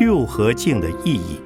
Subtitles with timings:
[0.00, 1.38] 六合敬的意义。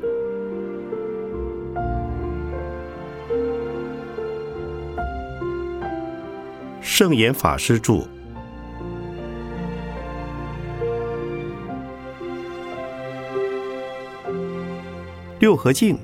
[6.81, 8.07] 圣严法师著。
[15.41, 15.99] 六合敬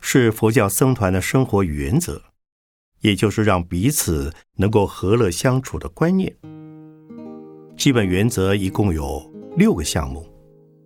[0.00, 2.22] 是佛教僧团的生活原则，
[3.02, 6.34] 也就是让彼此能够和乐相处的观念。
[7.76, 10.26] 基本原则一共有六个项目，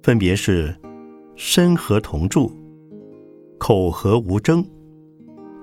[0.03, 0.75] 分别是：
[1.37, 2.51] 身和同住、
[3.57, 4.67] 口和无争、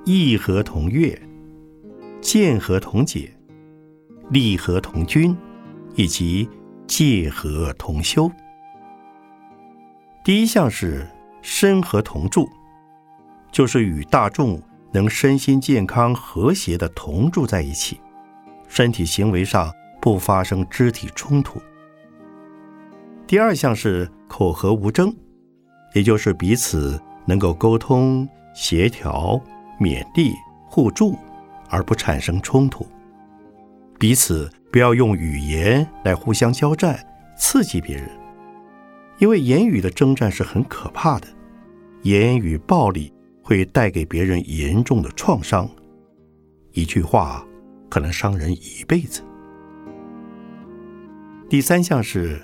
[0.06, 1.20] 意和同悦、
[2.22, 3.30] 见和同解、
[4.30, 5.36] 利和同均，
[5.96, 6.48] 以及
[6.88, 8.32] 戒和同修。
[10.24, 11.06] 第一项是
[11.42, 12.48] 身和同住，
[13.52, 14.62] 就是与大众
[14.94, 18.00] 能身心健康和谐的同住在一起，
[18.68, 19.70] 身体行为上。
[20.02, 21.62] 不发生肢体冲突。
[23.30, 25.16] 第二项是口和无争，
[25.94, 29.40] 也就是彼此能够沟通、协调、
[29.80, 30.34] 勉励、
[30.66, 31.16] 互助，
[31.70, 32.88] 而不产生冲突。
[34.00, 37.00] 彼此不要用语言来互相交战、
[37.38, 38.10] 刺激别人，
[39.20, 41.28] 因为言语的征战是很可怕的。
[42.02, 45.70] 言语暴力会带给别人严重的创伤，
[46.72, 47.46] 一句话
[47.92, 49.22] 可能伤人一辈子。
[51.48, 52.42] 第三项是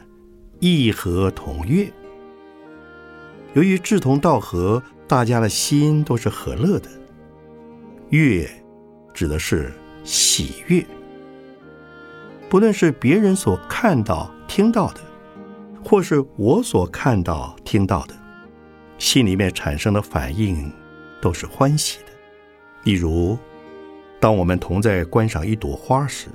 [0.65, 1.87] 意和同悦。
[3.53, 6.89] 由于志同道合，大家的心都是和乐的。
[8.09, 8.49] 悦
[9.13, 9.71] 指的是
[10.03, 10.83] 喜悦，
[12.49, 15.01] 不论是别人所看到、听到的，
[15.83, 18.15] 或是我所看到、听到的，
[18.97, 20.71] 心里面产生的反应
[21.21, 22.05] 都是欢喜的。
[22.85, 23.37] 例如，
[24.19, 26.27] 当我们同在观赏一朵花时。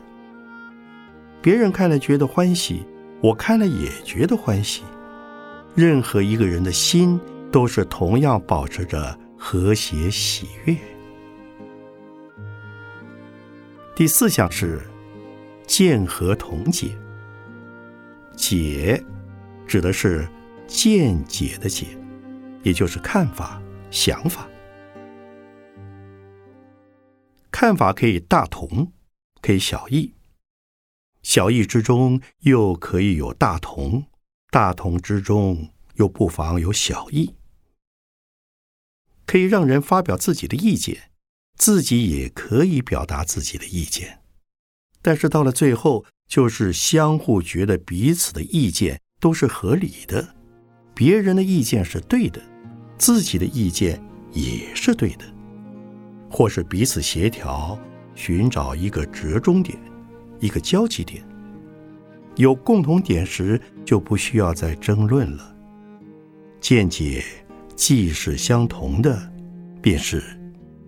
[1.42, 2.84] 别人看了觉得欢喜，
[3.22, 4.82] 我看了也觉得欢喜。
[5.74, 7.20] 任何一个人的心
[7.52, 10.76] 都是同样保持着和谐喜悦。
[13.94, 14.80] 第四项是
[15.66, 16.97] 见和同解。
[18.34, 19.03] 解
[19.66, 20.26] 指的是
[20.66, 21.86] 见解的解，
[22.62, 23.60] 也就是看法、
[23.91, 24.48] 想法。
[27.50, 28.91] 看法可以大同，
[29.42, 30.14] 可以小异。
[31.22, 34.06] 小异之中又可以有大同，
[34.50, 37.34] 大同之中又不妨有小异，
[39.26, 41.10] 可以让人发表自己的意见，
[41.56, 44.20] 自己也可以表达自己的意见。
[45.03, 50.34] 但是到了最后，就是相互觉得彼此的意见都是合理的，
[50.94, 52.42] 别人的意见是对的，
[52.97, 55.25] 自己的意见也是对的，
[56.30, 57.78] 或是彼此协调，
[58.14, 59.78] 寻找一个折中点。
[60.41, 61.23] 一个交集点，
[62.37, 65.55] 有共同点时就不需要再争论了。
[66.61, 67.23] 见解
[67.77, 69.31] 既是相同的，
[69.81, 70.23] 便是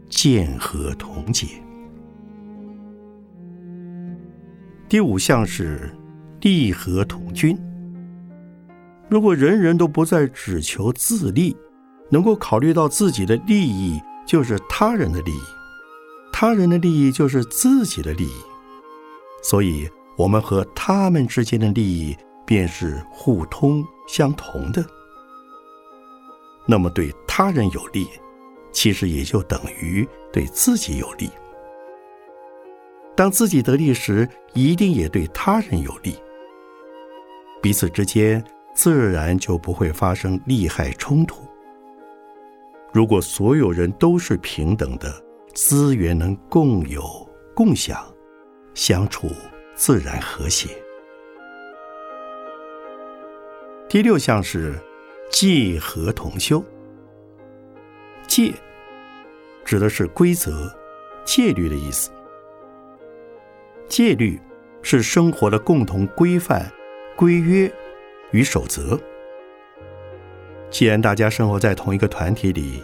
[0.09, 1.47] 见和同解。
[4.89, 5.91] 第五项是
[6.41, 7.59] 利和同均。
[9.09, 11.57] 如果人人都不再只求自利，
[12.11, 15.43] 能够考虑到自己的利益就是他人的利益，
[16.33, 18.52] 他人的利益就是自己的利益。
[19.43, 22.17] 所以，我们和他们之间的利益
[22.47, 24.85] 便是互通相同的。
[26.67, 28.07] 那么，对他人有利，
[28.71, 31.29] 其实也就等于对自己有利。
[33.17, 36.15] 当自己得利时，一定也对他人有利，
[37.61, 38.43] 彼此之间
[38.75, 41.43] 自然就不会发生利害冲突。
[42.93, 45.13] 如果所有人都是平等的，
[45.53, 47.03] 资源能共有
[47.55, 48.12] 共享。
[48.75, 49.31] 相处
[49.75, 50.71] 自然和谐。
[53.89, 54.75] 第六项是
[55.31, 56.65] 戒和同修。
[58.27, 58.53] 戒
[59.65, 60.75] 指的是规则、
[61.25, 62.11] 戒律的意思。
[63.89, 64.41] 戒律
[64.81, 66.73] 是生活的共同规范、
[67.15, 67.71] 规约
[68.31, 68.99] 与守则。
[70.71, 72.83] 既然大家生活在同一个团体里，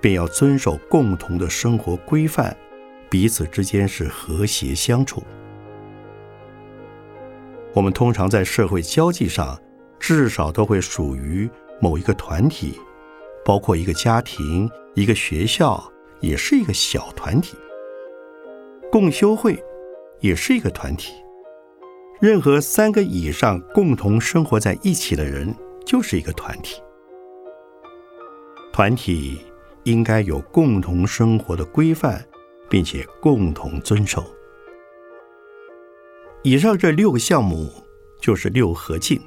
[0.00, 2.56] 便要遵守共同的生活规范。
[3.10, 5.22] 彼此之间是和谐相处。
[7.74, 9.58] 我们通常在社会交际上，
[9.98, 11.48] 至少都会属于
[11.80, 12.78] 某一个团体，
[13.44, 15.82] 包括一个家庭、一个学校，
[16.20, 17.56] 也是一个小团体。
[18.90, 19.62] 共修会
[20.20, 21.12] 也是一个团体。
[22.20, 25.54] 任何三个以上共同生活在一起的人，
[25.86, 26.82] 就是一个团体。
[28.72, 29.38] 团体
[29.84, 32.24] 应该有共同生活的规范。
[32.68, 34.24] 并且共同遵守。
[36.42, 37.70] 以上这六个项目
[38.20, 39.20] 就是六合敬，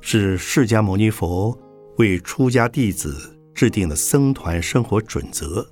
[0.00, 1.56] 是释迦牟尼佛
[1.98, 3.14] 为出家弟子
[3.54, 5.66] 制定的僧团生活准则。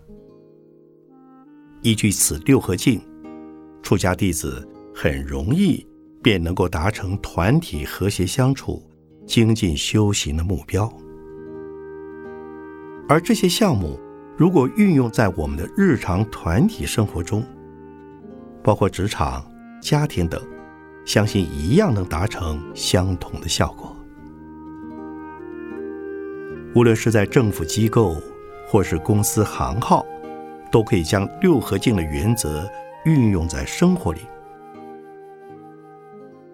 [1.82, 3.00] 依据此六合敬，
[3.82, 5.86] 出家弟子很容易
[6.22, 8.82] 便能够达成团体和谐相处、
[9.24, 10.92] 精进修行的目标。
[13.08, 13.98] 而这些项目，
[14.36, 17.42] 如果运用在我们的日常团体生活中，
[18.62, 19.42] 包括职场、
[19.80, 20.38] 家庭等，
[21.06, 23.96] 相信一样能达成相同的效果。
[26.74, 28.20] 无论是在政府机构，
[28.68, 30.04] 或是公司行号，
[30.70, 32.68] 都可以将六合敬的原则
[33.06, 34.20] 运用在生活里。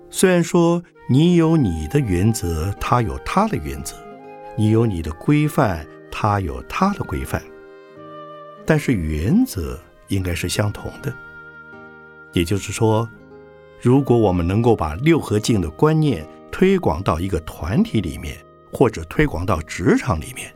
[0.09, 3.97] 虽然说你有你的原则，他有他的原则，
[4.57, 7.43] 你有你的规范，他有他的规范，
[8.65, 9.79] 但是原则
[10.09, 11.13] 应该是相同的。
[12.33, 13.09] 也就是说，
[13.81, 18.37] 如果我们能够把六合镜的观念推广到一个团体里面，
[18.73, 20.55] 或者推广到职场里面，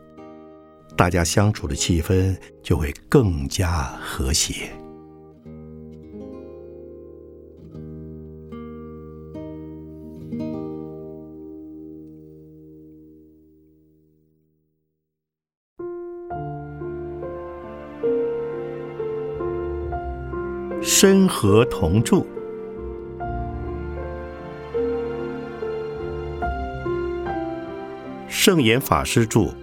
[0.96, 4.70] 大家相处的气氛就会更加和谐。
[20.98, 22.26] 身和同住，
[28.26, 29.54] 圣严法师著。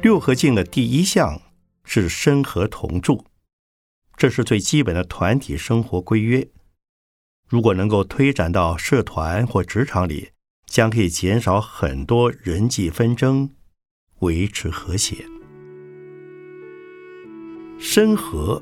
[0.00, 1.42] 六合敬的第一项
[1.82, 3.24] 是身和同住，
[4.16, 6.46] 这是最基本的团体生活规约。
[7.48, 10.30] 如果能够推展到社团或职场里，
[10.66, 13.50] 将可以减少很多人际纷争。
[14.20, 15.24] 维持和谐，
[17.78, 18.60] 身和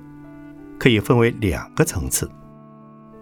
[0.78, 2.30] 可以分为两个层次。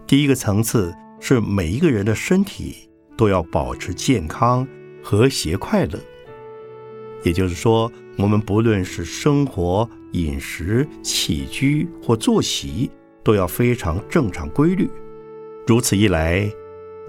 [0.04, 4.66] 第一个层次是每一个人的身体都要保持健康、
[5.00, 5.98] 和谐、快乐。
[7.22, 12.90] 也就是说，我们不论是生活、饮食、起居或作息，
[13.22, 14.90] 都要非常正常规律。
[15.68, 16.50] 如此一来，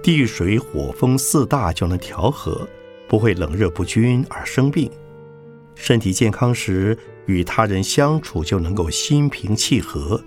[0.04, 2.66] 地水火风四大就能调和，
[3.08, 4.88] 不会冷热不均而生病。
[5.76, 10.20] 身体健康时，与他人相处就能够心平气和，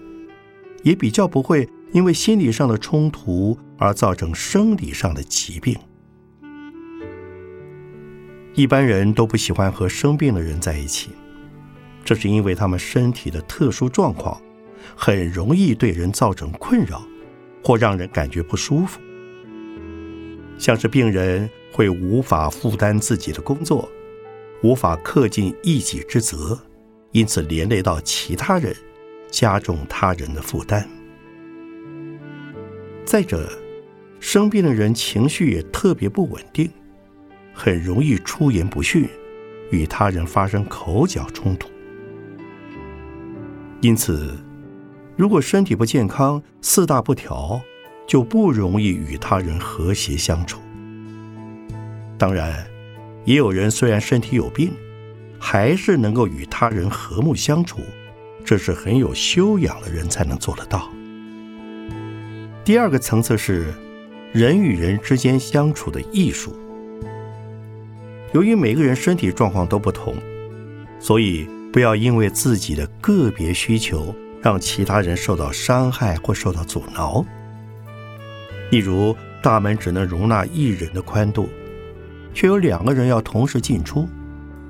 [0.83, 5.75] 也比较不会因为心理上的冲突而造成生理上的疾病。
[8.53, 11.09] 一般人都不喜欢和生病的人在一起，
[12.05, 14.39] 这是因为他们身体的特殊状况，
[14.95, 17.01] 很容易对人造成困扰，
[17.63, 18.99] 或让人感觉不舒服。
[20.57, 23.89] 像是病人会无法负担自己的工作。
[24.61, 26.59] 无法恪尽一己之责，
[27.11, 28.75] 因此连累到其他人，
[29.31, 30.85] 加重他人的负担。
[33.05, 33.49] 再者，
[34.19, 36.69] 生病的人情绪也特别不稳定，
[37.53, 39.07] 很容易出言不逊，
[39.71, 41.69] 与他人发生口角冲突。
[43.79, 44.37] 因此，
[45.15, 47.61] 如果身体不健康、四大不调，
[48.05, 50.59] 就不容易与他人和谐相处。
[52.17, 52.67] 当然。
[53.25, 54.71] 也有人虽然身体有病，
[55.37, 57.81] 还是能够与他人和睦相处，
[58.43, 60.89] 这是很有修养的人才能做得到。
[62.63, 63.73] 第二个层次是
[64.31, 66.55] 人与人之间相处的艺术。
[68.31, 70.15] 由于每个人身体状况都不同，
[70.99, 77.25] 所以不要因为自己的个别需求让其他人受到伤害或受到阻挠。
[78.69, 81.49] 例如，大门只能容纳一人的宽度。
[82.33, 84.07] 却有两个人要同时进出，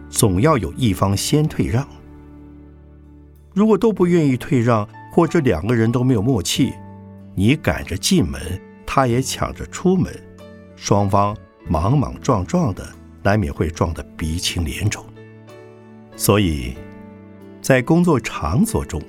[0.09, 1.87] 总要有一方先退让。
[3.53, 6.73] 如果都不愿意退让，或者两个人都没有默契，
[7.35, 8.39] 你赶着进门，
[8.85, 10.13] 他也抢着出门，
[10.75, 11.35] 双方
[11.67, 12.87] 莽莽撞撞的，
[13.21, 15.03] 难免会撞得鼻青脸肿。
[16.15, 16.75] 所以，
[17.61, 19.01] 在工作场所中，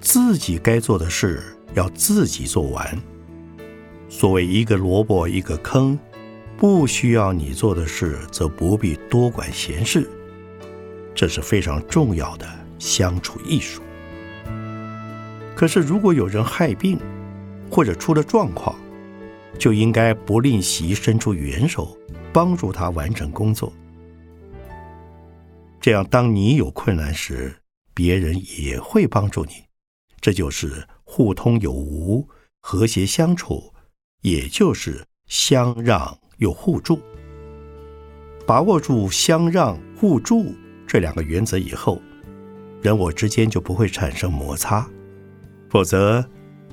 [0.00, 1.42] 自己该做的事
[1.74, 2.98] 要自己做完。
[4.08, 5.98] 所谓一个萝卜一个坑。
[6.60, 10.06] 不需要你做的事，则不必多管闲事。
[11.14, 12.46] 这是非常重要的
[12.78, 13.80] 相处艺术。
[15.56, 16.98] 可是，如果有人害病，
[17.70, 18.78] 或者出了状况，
[19.58, 21.96] 就应该不吝惜伸出援手，
[22.30, 23.72] 帮助他完成工作。
[25.80, 27.56] 这样，当你有困难时，
[27.94, 29.52] 别人也会帮助你。
[30.20, 32.28] 这就是互通有无、
[32.60, 33.72] 和谐相处，
[34.20, 36.19] 也就是相让。
[36.40, 36.98] 有互助，
[38.46, 40.54] 把握住相让、互助
[40.86, 42.00] 这两个原则以后，
[42.80, 44.88] 人我之间就不会产生摩擦。
[45.68, 46.24] 否则，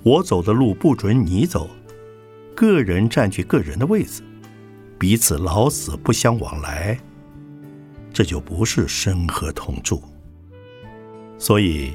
[0.03, 1.69] 我走的路不准你走，
[2.55, 4.23] 个人占据个人的位子，
[4.97, 6.97] 彼此老死不相往来，
[8.13, 10.01] 这就不是生和同住。
[11.37, 11.91] 所以，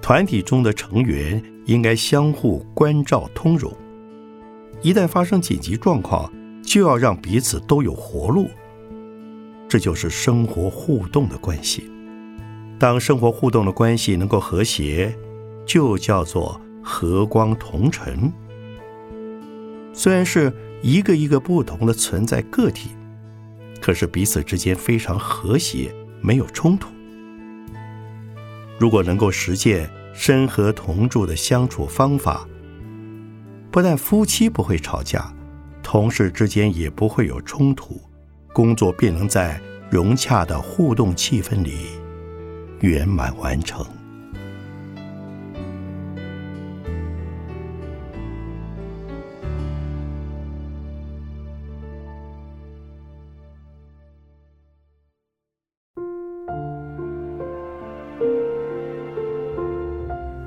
[0.00, 3.70] 团体中的成员应该相互关照通融。
[4.80, 6.32] 一旦发生紧急状况，
[6.70, 8.48] 就要让彼此都有活路。
[9.68, 11.90] 这就是生活互动的关系。
[12.78, 15.12] 当生活互动的关系能够和谐，
[15.66, 18.32] 就叫做和光同尘。
[19.92, 22.90] 虽然是一个一个不同的存在个体，
[23.80, 26.88] 可是彼此之间非常和谐，没有冲突。
[28.78, 32.46] 如果能够实践生和同住的相处方法，
[33.72, 35.32] 不但夫妻不会吵架，
[35.92, 38.00] 同事之间也不会有冲突。
[38.52, 41.78] 工作便能在融洽的互动气氛里
[42.78, 43.84] 圆满完成。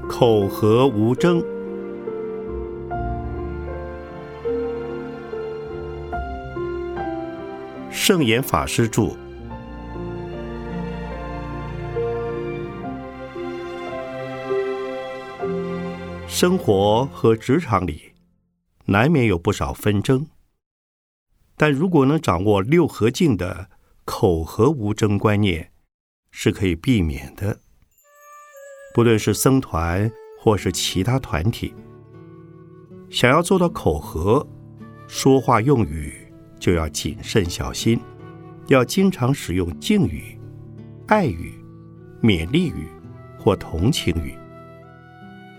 [0.07, 1.43] 口和无争。
[8.05, 9.15] 圣严法师著。
[16.27, 18.11] 生活和职场里
[18.87, 20.27] 难免有不少纷争，
[21.55, 23.69] 但如果能掌握六合敬的
[24.03, 25.71] 口和无争观念，
[26.29, 27.57] 是可以避免的。
[28.93, 31.73] 不论是僧团或是其他团体，
[33.09, 34.45] 想要做到口和，
[35.07, 36.19] 说话用语。
[36.63, 37.99] 就要谨慎小心，
[38.67, 40.39] 要经常使用敬语、
[41.07, 41.51] 爱语、
[42.21, 42.87] 勉励语
[43.37, 44.33] 或同情语。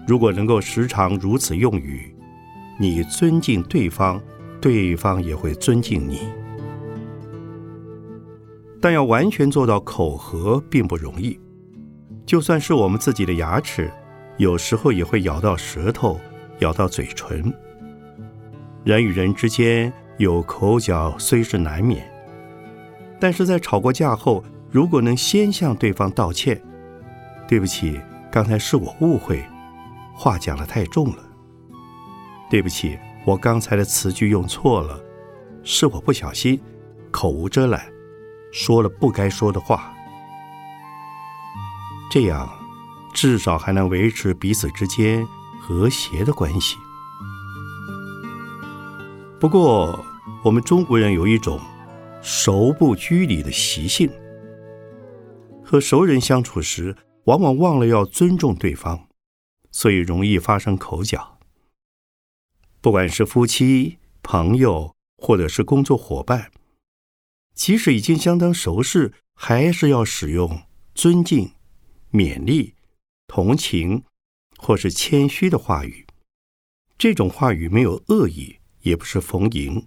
[0.06, 2.16] 如果能够时常如此用语，
[2.80, 4.18] 你尊敬对方，
[4.62, 6.20] 对方也会尊敬你。
[8.80, 11.38] 但要完全做到口和并不容易，
[12.24, 13.90] 就算是我们自己的牙齿，
[14.38, 16.18] 有时候也会咬到舌头，
[16.60, 17.52] 咬到嘴唇。
[18.84, 19.92] 人与人之间。
[20.18, 22.08] 有口角虽是难免，
[23.18, 26.60] 但是在吵过架后，如果能先向对方道歉，
[27.48, 29.44] 对不起，刚才是我误会，
[30.14, 31.18] 话讲的太重了。
[32.48, 35.02] 对不起，我刚才的词句用错了，
[35.64, 36.60] 是我不小心，
[37.10, 37.84] 口无遮拦，
[38.52, 39.92] 说了不该说的话。
[42.08, 42.48] 这样，
[43.12, 45.26] 至少还能维持彼此之间
[45.60, 46.76] 和谐的关系。
[49.44, 50.02] 不过，
[50.42, 51.60] 我们中国人有一种
[52.22, 54.10] 熟不拘礼的习性，
[55.62, 59.06] 和熟人相处时，往往忘了要尊重对方，
[59.70, 61.38] 所以容易发生口角。
[62.80, 66.50] 不管是夫妻、朋友，或者是工作伙伴，
[67.54, 70.62] 即使已经相当熟识，还是要使用
[70.94, 71.52] 尊敬、
[72.10, 72.72] 勉励、
[73.26, 74.04] 同情，
[74.56, 76.06] 或是谦虚的话语。
[76.96, 78.56] 这种话语没有恶意。
[78.84, 79.86] 也不是逢迎，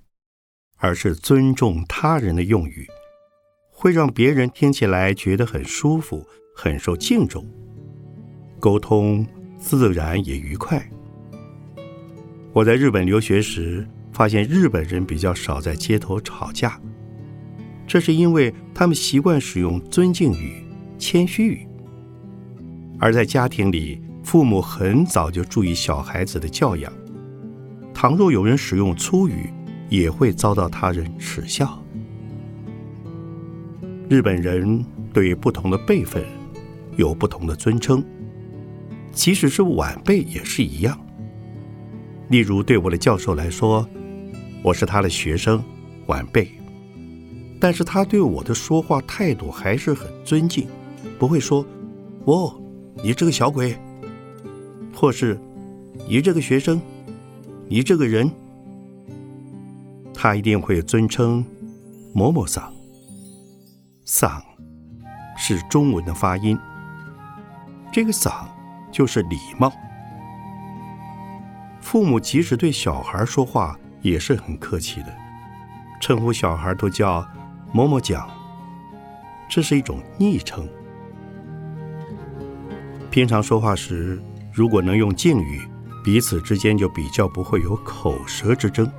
[0.77, 2.85] 而是尊重他人的用语，
[3.71, 6.25] 会让别人听起来觉得很舒服，
[6.55, 7.47] 很受敬重，
[8.59, 9.25] 沟通
[9.55, 10.83] 自然也愉快。
[12.51, 16.81] 我在日本留学时，发现日本人比较少在街头吵架，
[17.85, 20.65] 这是因为他们习惯使用尊敬语、
[20.97, 21.67] 谦虚语，
[22.99, 26.91] 而在家庭里，父母很早就注意小孩子的教养。
[27.97, 29.51] 倘若有人使用粗语，
[29.89, 31.83] 也会遭到他人耻笑。
[34.07, 36.23] 日本人对不同的辈分
[36.95, 38.05] 有不同的尊称，
[39.11, 40.95] 即使是晚辈也是一样。
[42.29, 43.83] 例如，对我的教授来说，
[44.61, 45.59] 我是他的学生，
[46.05, 46.47] 晚辈，
[47.59, 50.67] 但是他对我的说话态度还是很尊敬，
[51.17, 51.65] 不会说
[52.25, 52.61] “哦，
[53.03, 53.75] 你这个小鬼”，
[54.93, 55.35] 或是
[56.07, 56.79] “你这个学生”。
[57.69, 58.31] 你这个人，
[60.13, 61.45] 他一定会尊称
[62.13, 62.73] 某某桑。
[64.05, 64.41] 桑
[65.35, 66.57] 是中文的发音，
[67.91, 68.49] 这个桑
[68.89, 69.69] 就是礼貌。
[71.81, 75.13] 父母即使对小孩说话也是很客气的，
[75.99, 77.27] 称呼小孩都叫
[77.73, 78.29] 某某讲，
[79.49, 80.65] 这是一种昵称。
[83.11, 84.21] 平常说话时，
[84.53, 85.67] 如果能用敬语。
[86.07, 88.89] 彼此之间就比较不会有口舌之争。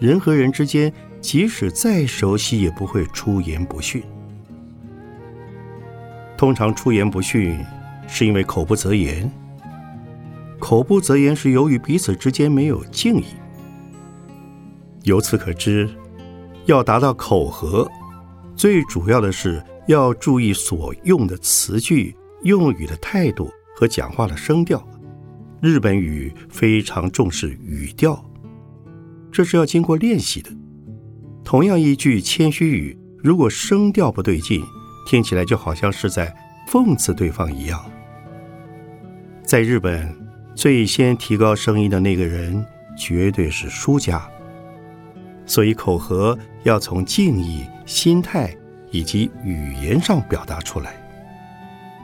[0.00, 4.02] 人和人之间，即使再熟悉，也不会出言不逊。
[6.36, 7.64] 通常出言不逊，
[8.08, 9.30] 是因为口不择言。
[10.58, 13.26] 口不择言是由于彼此之间没有敬意。
[15.04, 15.88] 由此可知，
[16.64, 17.88] 要达到口和，
[18.56, 24.84] 最主要的是要注意所用的词句、用语的态度和讲话的声调。
[25.60, 28.24] 日本语非常重视语调，
[29.30, 30.50] 这是要经过练习的。
[31.44, 34.62] 同样一句谦虚语，如果声调不对劲，
[35.06, 36.34] 听起来就好像是在
[36.66, 37.78] 讽刺对方一样。
[39.44, 40.16] 在日本，
[40.54, 42.64] 最先提高声音的那个人
[42.96, 44.26] 绝对是输家。
[45.44, 48.56] 所以口和要从敬意、心态
[48.90, 50.94] 以及语言上表达出来。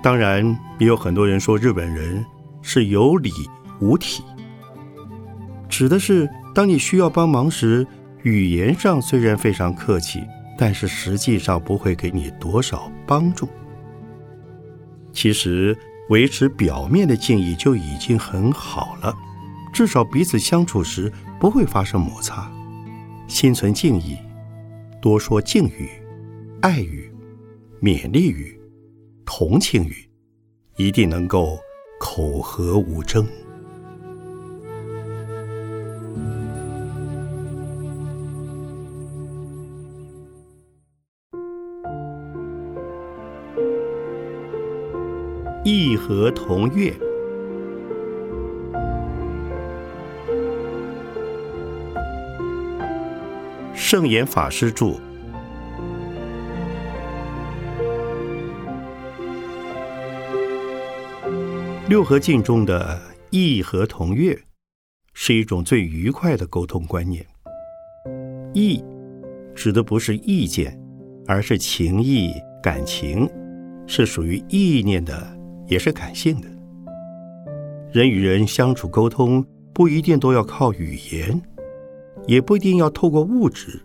[0.02, 0.44] 当然，
[0.78, 2.22] 也有很多人说日本人。
[2.68, 3.30] 是有理
[3.80, 4.24] 无体，
[5.68, 7.86] 指的是当你需要帮忙时，
[8.24, 10.24] 语言上虽然非常客气，
[10.58, 13.48] 但是实际上不会给你多少帮助。
[15.12, 19.14] 其实维持表面的敬意就已经很好了，
[19.72, 22.50] 至少彼此相处时不会发生摩擦。
[23.28, 24.16] 心存敬意，
[25.00, 25.88] 多说敬语、
[26.62, 27.08] 爱语、
[27.80, 28.60] 勉励语、
[29.24, 30.10] 同情语，
[30.76, 31.56] 一定能够。
[31.98, 33.26] 口和无争，
[45.64, 46.94] 义和同悦。
[53.74, 54.94] 圣严法师著。
[61.88, 63.00] 六合敬中的
[63.30, 64.36] 意和同悦，
[65.14, 67.24] 是一种最愉快的沟通观念。
[68.52, 68.82] 意
[69.54, 70.76] 指的不是意见，
[71.28, 73.30] 而是情意、感情，
[73.86, 75.38] 是属于意念的，
[75.68, 76.48] 也是感性的。
[77.92, 81.40] 人与人相处沟通，不一定都要靠语言，
[82.26, 83.80] 也不一定要透过物质，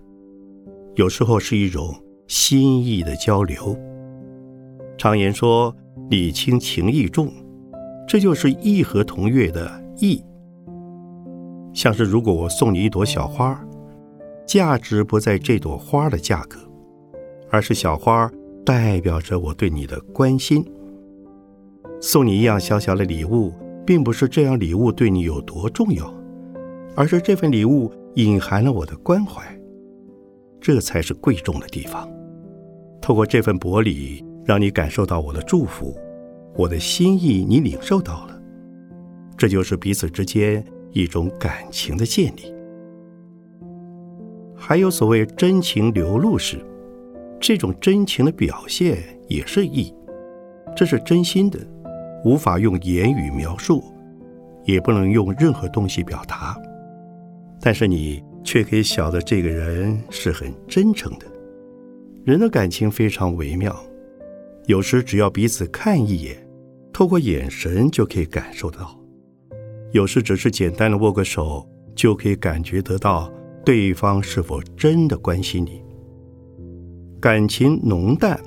[0.95, 3.77] 有时候是一种心意的交流。
[4.97, 5.75] 常言说
[6.09, 7.31] ：“礼轻情意重。”
[8.07, 10.23] 这就是意和同悦的意。
[11.73, 13.57] 像是如果我送你一朵小花，
[14.45, 16.59] 价值不在这朵花的价格，
[17.49, 18.29] 而是小花
[18.65, 20.65] 代表着我对你的关心。
[22.01, 23.53] 送你一样小小的礼物，
[23.85, 26.13] 并不是这样礼物对你有多重要，
[26.95, 29.41] 而是这份礼物隐含了我的关怀，
[30.59, 32.09] 这才是贵重的地方。
[32.99, 35.95] 透过这份薄礼，让你感受到我的祝福。
[36.61, 38.39] 我的心意你领受到了，
[39.35, 42.53] 这就是彼此之间一种感情的建立。
[44.55, 46.63] 还有所谓真情流露时，
[47.39, 49.91] 这种真情的表现也是意，
[50.75, 51.57] 这是真心的，
[52.23, 53.83] 无法用言语描述，
[54.63, 56.55] 也不能用任何东西表达，
[57.59, 61.25] 但是你却可以晓得这个人是很真诚的。
[62.23, 63.75] 人的感情非常微妙。
[64.67, 66.37] 有时只要彼此看一眼，
[67.01, 68.95] 透过眼神就可以感受到；
[69.91, 73.27] 有时只是简单的握个手，就可以感觉得到
[73.65, 75.81] 对方是否真的关心你。
[77.19, 78.39] 感情浓淡，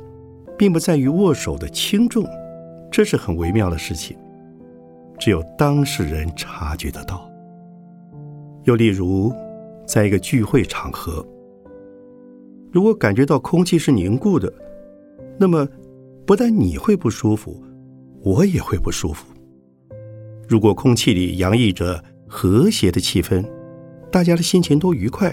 [0.56, 2.24] 并不在于握手的轻重，
[2.92, 4.16] 这是很微妙的事情，
[5.18, 7.28] 只有当事人察觉得到。
[8.62, 9.32] 又例如，
[9.84, 11.26] 在一个聚会场合，
[12.70, 14.54] 如果感觉到空气是凝固的，
[15.40, 15.68] 那么。
[16.26, 17.62] 不但你会不舒服，
[18.24, 19.26] 我也会不舒服。
[20.48, 23.44] 如果空气里洋溢着和谐的气氛，
[24.10, 25.32] 大家的心情都愉快，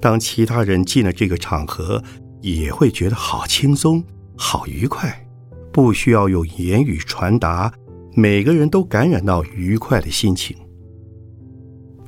[0.00, 2.02] 当其他人进了这个场合，
[2.40, 4.02] 也会觉得好轻松、
[4.36, 5.28] 好愉快，
[5.70, 7.72] 不需要用言语传达，
[8.14, 10.56] 每个人都感染到愉快的心情。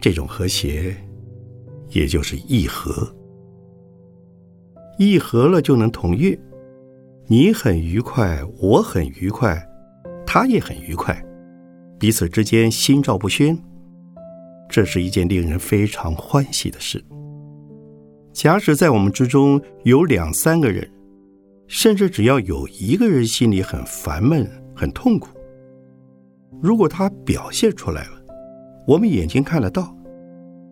[0.00, 0.96] 这种和谐，
[1.90, 3.06] 也就是一和，
[4.98, 6.38] 一和了就能同悦。
[7.26, 9.62] 你很愉快，我很愉快，
[10.32, 11.20] 他也很愉快，
[11.98, 13.58] 彼此之间心照不宣，
[14.68, 17.04] 这是一件令人非常欢喜的事。
[18.32, 20.88] 假使在我们之中有两三个人，
[21.66, 25.36] 甚至只要有一个人心里很烦闷、很痛苦，
[26.62, 28.24] 如果他表现出来了，
[28.86, 29.92] 我们眼睛看得到，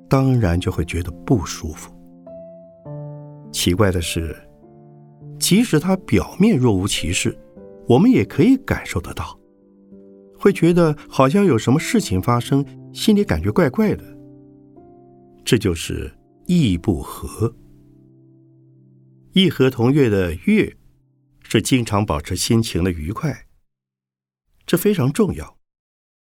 [0.08, 1.92] 当然就会觉得不舒服。
[3.50, 4.36] 奇怪的是。
[5.40, 7.36] 即使他表面若无其事，
[7.88, 9.37] 我们也可以感受得到，
[10.38, 14.04] 会觉得好像有什么事情发生，心里感觉怪怪的。
[15.44, 16.12] 这就是
[16.46, 17.54] 意不和。
[19.32, 20.76] 意和同悦的悦，
[21.42, 23.46] 是经常保持心情的愉快，
[24.66, 25.56] 这非常重要。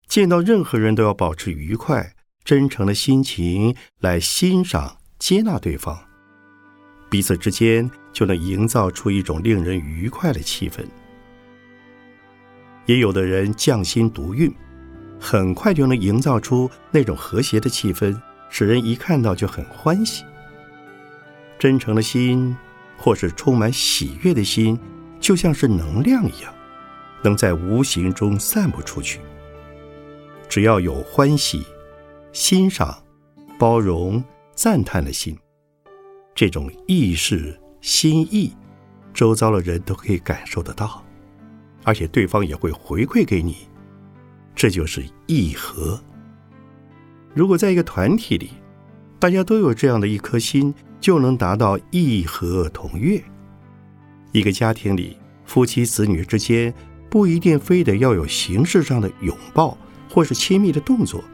[0.06, 5.98] 见到任何人都要保持愉快、真诚的心情来欣赏、接纳对方，
[7.10, 10.84] 彼此之间就能营造出一种令人愉快的气氛。
[12.86, 14.52] 也有的人匠心独运，
[15.20, 18.18] 很快就能营造出那种和谐的气氛，
[18.48, 20.24] 使人一看到就很欢喜。
[21.58, 22.56] 真诚的心，
[22.96, 24.78] 或是充满喜悦的心，
[25.20, 26.52] 就像是能量一样，
[27.22, 29.20] 能在无形中散布出去。
[30.48, 31.64] 只要有欢喜、
[32.32, 33.00] 欣赏、
[33.58, 34.22] 包容、
[34.54, 35.38] 赞叹的心，
[36.34, 38.52] 这种意识、心意，
[39.14, 41.02] 周遭的人都可以感受得到，
[41.84, 43.56] 而且对方也会回馈给你。
[44.54, 46.00] 这就是意和。
[47.34, 48.50] 如果在一个团体里，
[49.18, 53.22] 大家都有这样的一颗心，就能达到意和同悦。
[54.32, 56.72] 一个家庭里，夫妻子女之间
[57.08, 59.76] 不一定非得要有形式上的拥抱。
[60.14, 61.24] 或是亲密的动作，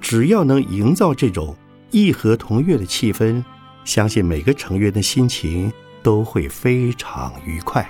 [0.00, 1.54] 只要能营造这种
[1.90, 3.44] 义和同悦的气氛，
[3.84, 5.70] 相信每个成员的心情
[6.02, 7.86] 都会非常愉快。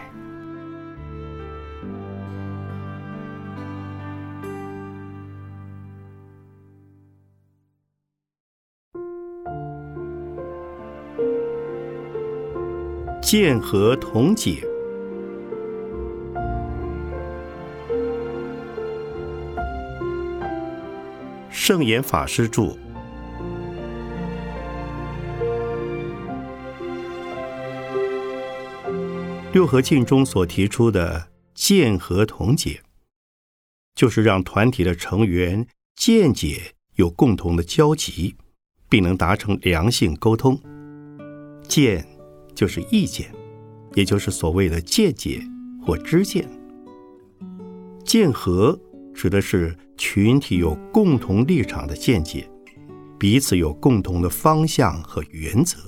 [13.28, 14.64] 见和同解。
[21.50, 22.78] 圣严法师著。
[29.52, 32.80] 六合敬中所提出的见合同解，
[33.96, 38.36] 就是让团体的成员见解有共同的交集，
[38.88, 40.56] 并能达成良性沟通。
[41.66, 42.06] 见
[42.56, 43.32] 就是意见，
[43.94, 45.40] 也就是所谓的见解
[45.80, 46.44] 或知见。
[48.04, 48.76] 见合。
[49.18, 52.46] 指的是群体有共同立场的见解，
[53.18, 55.78] 彼此有共同的方向和原则。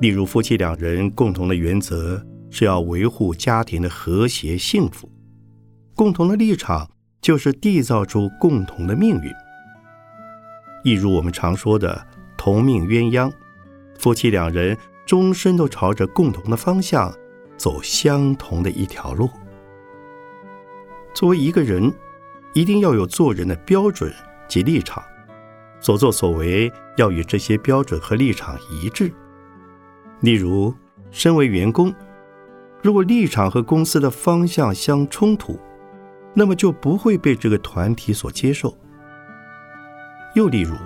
[0.00, 5.06] 例如，夫妻两人共同的原则是要维护家庭的和谐幸福，
[5.94, 9.30] 共同的立场就是缔造出共同的命运。
[10.82, 12.06] 一如我们常说的
[12.38, 13.30] “同命鸳鸯”，
[14.00, 14.74] 夫妻两人
[15.10, 17.12] 终身都朝着共同的方向
[17.56, 19.28] 走相同的一条路。
[21.12, 21.92] 作为一个人，
[22.54, 24.14] 一定要有做人的标准
[24.46, 25.02] 及立场，
[25.80, 29.12] 所作所为要与这些标准和立场一致。
[30.20, 30.72] 例如，
[31.10, 31.92] 身为员工，
[32.80, 35.58] 如果立场和公司的方向相冲突，
[36.34, 38.72] 那么就不会被这个团体所接受。
[40.36, 40.76] 又例如，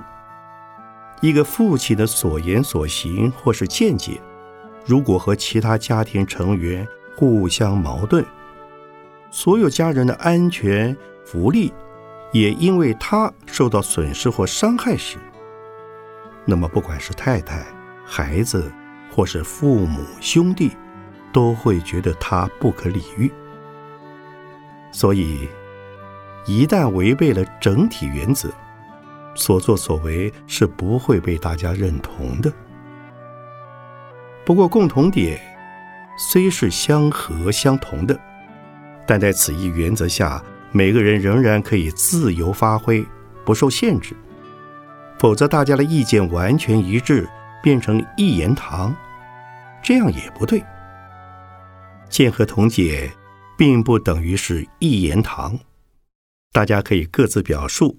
[1.21, 4.21] 一个父亲的所言所行或是见解，
[4.85, 8.25] 如果和其他家庭成员互相矛盾，
[9.31, 11.73] 所有家人的安全福利，
[12.33, 15.17] 也因为他受到损失或伤害时，
[16.45, 17.65] 那么不管是太太、
[18.05, 18.71] 孩子，
[19.11, 20.73] 或是父母兄弟，
[21.33, 23.33] 都会觉得他不可理喻。
[24.93, 25.49] 所以，
[26.47, 28.51] 一旦违背了整体原则，
[29.35, 32.53] 所作所为是不会被大家认同的。
[34.45, 35.41] 不过，共同点
[36.19, 38.19] 虽是相合相同的。
[39.07, 40.43] 但在此一原则下，
[40.73, 43.05] 每个人仍然可以自由发挥，
[43.45, 44.15] 不受限制。
[45.19, 47.29] 否则，大家的意见完全一致，
[47.63, 48.95] 变成一言堂，
[49.83, 50.63] 这样也不对。
[52.09, 53.11] 见和同解，
[53.57, 55.59] 并不等于是一言堂，
[56.53, 57.99] 大家可以各自表述。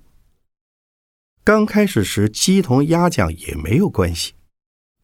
[1.46, 4.34] 刚开始时鸡同鸭讲也没有关系，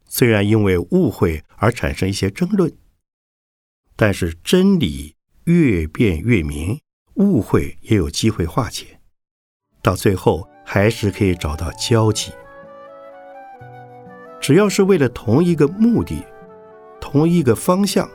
[0.10, 2.74] 虽然因为误会而产生一些争论，
[3.96, 5.16] 但是真理。
[5.46, 6.80] 越辩越明，
[7.16, 9.00] 误会也有机会化解，
[9.82, 12.32] 到最后还是可以找到交集。
[14.40, 16.24] 只要是为了同一个目的、
[17.02, 18.08] 同一个方向，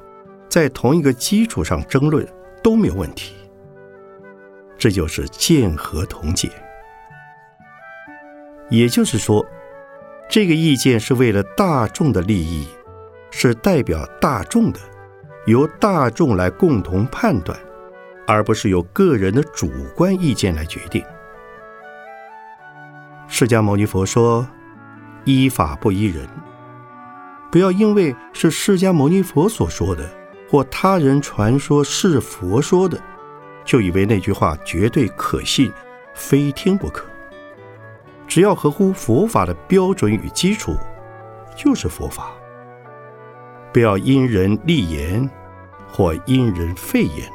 [0.49, 2.25] 在同一个基础上争论
[2.63, 3.35] 都没有问题。
[4.79, 6.49] 这就是见和同解。
[8.69, 9.45] 也就是说，
[10.29, 12.69] 这个意见是为了大众的利益，
[13.31, 14.81] 是代表大众的。
[15.47, 17.57] 由大众来共同判断，
[18.27, 21.01] 而不是由个人的主观意见来决定。
[23.29, 24.45] 释迦牟尼佛说
[25.25, 26.29] ：“依法不依人。”
[27.53, 30.11] 不要因为是释迦牟尼佛所说的，
[30.51, 33.01] 或他人传说是佛说的，
[33.65, 35.73] 就以为那句话绝对可信，
[36.13, 37.05] 非听不可。
[38.27, 40.75] 只要合乎佛法的标准与基础，
[41.57, 42.33] 就是佛法。
[43.73, 45.29] 不要因人立言，
[45.89, 47.31] 或因人废言。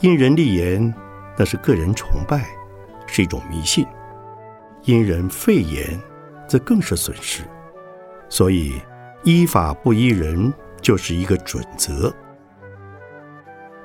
[0.00, 0.92] 因人立言，
[1.36, 2.44] 那是个人崇拜，
[3.06, 3.84] 是一种迷信；
[4.84, 6.00] 因人废言，
[6.48, 7.42] 则更是损失。
[8.28, 8.80] 所以，
[9.22, 12.12] 依法不依人就是一个准则。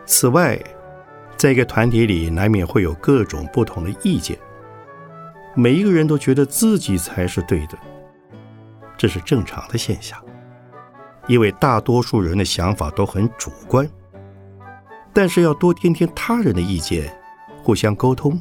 [0.05, 0.57] 此外，
[1.35, 4.37] 在一个团体里，难免会有各种不同的意见，
[5.59, 7.75] 每一个人都觉得自己才是对的，
[8.95, 10.23] 这是正常的现象，
[11.25, 13.89] 因为大多数人的想法都很主观。
[15.11, 17.11] 但是要多听听他人的意见，
[17.63, 18.39] 互相沟通。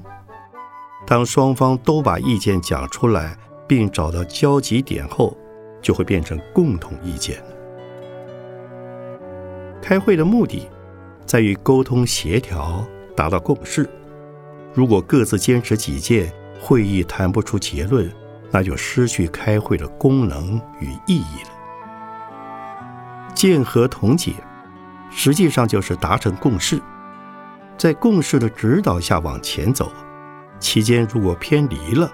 [1.06, 3.34] 当双方都把意见讲出来，
[3.66, 5.34] 并找到交集点后，
[5.80, 7.42] 就会变成共同意见
[9.80, 10.68] 开会的目的。
[11.24, 13.88] 在于沟通协调，达到共识。
[14.74, 18.10] 如果各自坚持己见，会议谈不出结论，
[18.50, 21.50] 那就失去开会的功能与意义了。
[23.34, 24.32] 见合同解，
[25.10, 26.80] 实际上就是达成共识，
[27.76, 29.92] 在共识的指导下往前走。
[30.58, 32.10] 期间如果偏离了，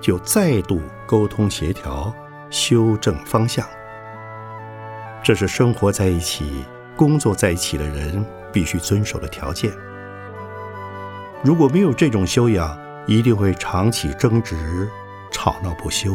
[0.00, 2.14] 就再度沟通协调，
[2.50, 3.66] 修正方向。
[5.22, 6.64] 这是生活在一起、
[6.96, 8.24] 工作在一起的人。
[8.52, 9.70] 必须遵守的条件。
[11.44, 14.88] 如果没有这种修养，一定会长期争执、
[15.32, 16.14] 吵闹不休。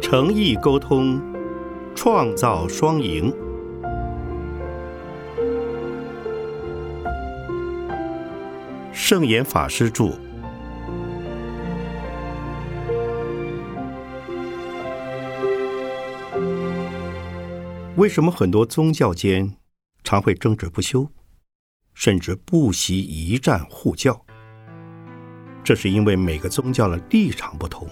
[0.00, 1.20] 诚意沟通，
[1.94, 3.30] 创造双赢。
[8.90, 10.27] 圣严法师著。
[17.98, 19.56] 为什么很多宗教间
[20.04, 21.10] 常会争执不休，
[21.94, 24.24] 甚至不惜一战互教？
[25.64, 27.88] 这是因为每个宗教的立场不同。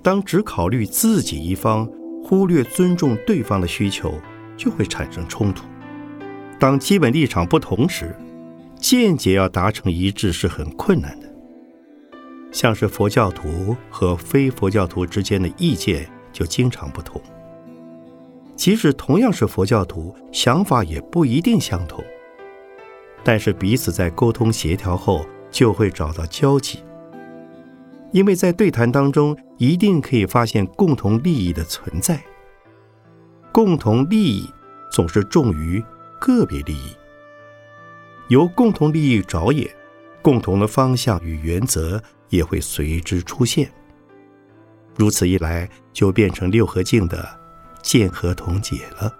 [0.00, 1.90] 当只考虑自己一方，
[2.22, 4.14] 忽略尊重对方的需求，
[4.56, 5.66] 就会产生冲突。
[6.56, 8.16] 当基本立场不同时，
[8.76, 11.28] 见解要达成一致是很困难的。
[12.52, 17.20] 像是佛教徒和非佛教徒之间的意见就经常不同。
[18.56, 22.02] 即使同样是佛教徒，想法也不一定相同。
[23.22, 26.80] 但是彼此在沟通协调后，就会找到交集。
[28.12, 32.20] 因为在对谈当中，一定可以发现共同利益的存在。
[33.52, 34.48] 共同利益
[34.90, 35.84] 总是重于
[36.20, 36.96] 个别利益。
[38.28, 39.68] 由共同利益着眼，
[40.22, 43.70] 共同的方向与原则也会随之出现。
[44.96, 47.45] 如此一来，就变成六合境的。
[47.86, 49.14] 见合同解了。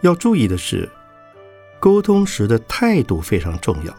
[0.00, 0.88] 要注意的是，
[1.78, 3.94] 沟通时的态度非常重要。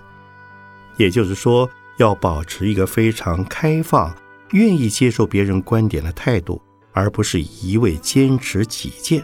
[0.98, 1.70] 也就是说，
[2.00, 4.16] 要保持一个非常开放、
[4.54, 6.60] 愿意接受别人观点的态度，
[6.92, 9.24] 而不是一味坚持己见。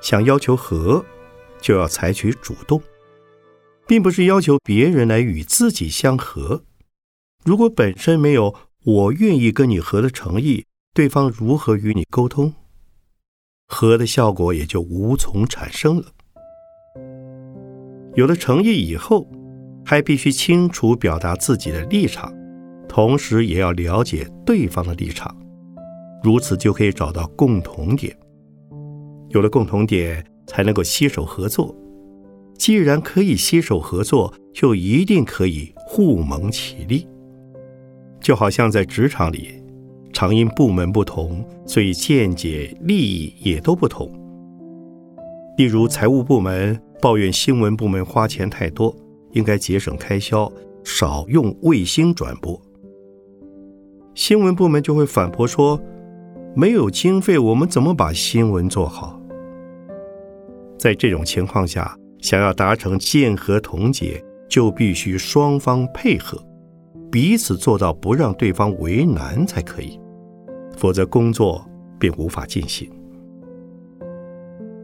[0.00, 1.04] 想要求和，
[1.60, 2.82] 就要采取主动，
[3.86, 6.64] 并不是要求别人来与自己相合。
[7.44, 12.54] 如果本身没有我愿意跟你和的诚意，对方如何与你沟通，
[13.66, 16.04] 和的效果也就无从产生了。
[18.14, 19.28] 有了诚意以后，
[19.84, 22.32] 还必须清楚表达自己的立场，
[22.88, 25.36] 同时也要了解对方的立场，
[26.22, 28.16] 如此就可以找到共同点。
[29.30, 31.74] 有了共同点，才能够携手合作。
[32.56, 37.04] 既然可以携手合作，就一定可以互蒙其利。
[38.20, 39.60] 就好像在职场里。
[40.14, 44.10] 常因部门不同，所以见解、利益也都不同。
[45.58, 48.94] 例如，财务部门抱怨新闻部门花钱太多，
[49.32, 50.50] 应该节省开销，
[50.84, 52.58] 少用卫星转播。
[54.14, 55.80] 新闻部门就会反驳说
[56.54, 59.20] ：“没有经费，我们怎么把新闻做好？”
[60.78, 66.40] 在这种情况下，想要达成见合同解，就必须双方配合，
[67.10, 69.98] 彼此做到不让对方为难才可以。
[70.76, 71.64] 否则，工作
[71.98, 72.90] 便无法进行。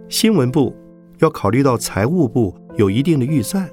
[0.08, 0.74] 新闻部
[1.18, 3.68] 要考虑到财务部有一定的预算，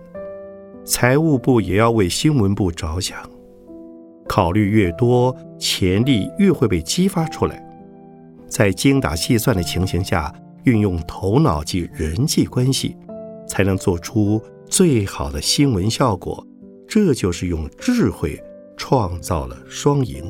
[0.86, 3.18] 财务部也要为新闻部着想。
[4.28, 7.64] 考虑越多，潜力越会被激发出来。
[8.48, 10.34] 在精打细算的情形下，
[10.66, 12.96] 运用头脑及人际关系，
[13.48, 16.46] 才能做出最好的新闻效果。
[16.88, 18.42] 这就是用智慧
[18.78, 20.24] 创造了双赢。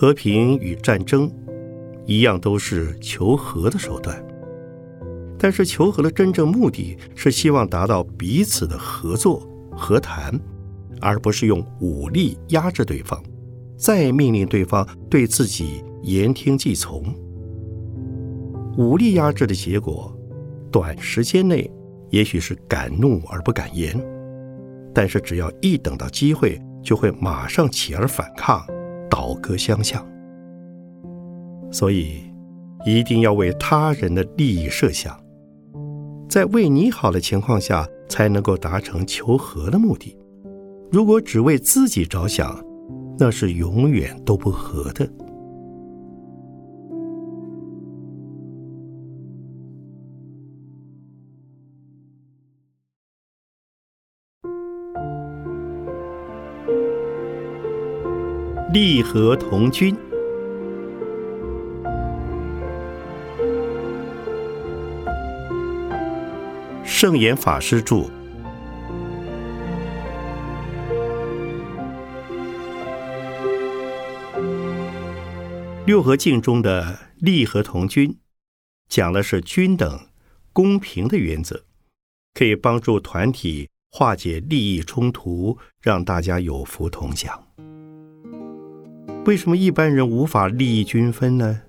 [0.00, 1.28] 和平与战争
[2.06, 4.24] 一样，都是求和的手段。
[5.36, 10.32] 但是，求和的真正目的是希望达到彼此的合作、和谈，
[11.00, 13.20] 而不是用武力压制对方，
[13.76, 17.02] 再命令对方对自己言听计从。
[18.76, 20.16] 武力压制的结果，
[20.70, 21.68] 短时间内
[22.10, 24.00] 也许是敢怒而不敢言，
[24.94, 28.64] 但是只要一等到机会，就会马上起而反抗，
[29.28, 30.04] 倒戈相向。
[31.70, 32.22] 所以，
[32.86, 35.14] 一定要为他人的利益设想，
[36.28, 40.16] 在为你好的情况下，才能够达成求和的目的。
[40.90, 42.58] 如果只为自己着想，
[43.18, 45.06] 那是永远都不和的。
[58.70, 59.96] 利和同君，
[66.84, 68.10] 圣严法师著。
[75.86, 78.18] 六合敬中的利和同君，
[78.86, 80.08] 讲的是均等、
[80.52, 81.64] 公平的原则，
[82.34, 87.47] 可以帮助团体化解利益冲突，让大家有福同享。
[89.28, 91.60] 为什么一般人无法利益均分呢？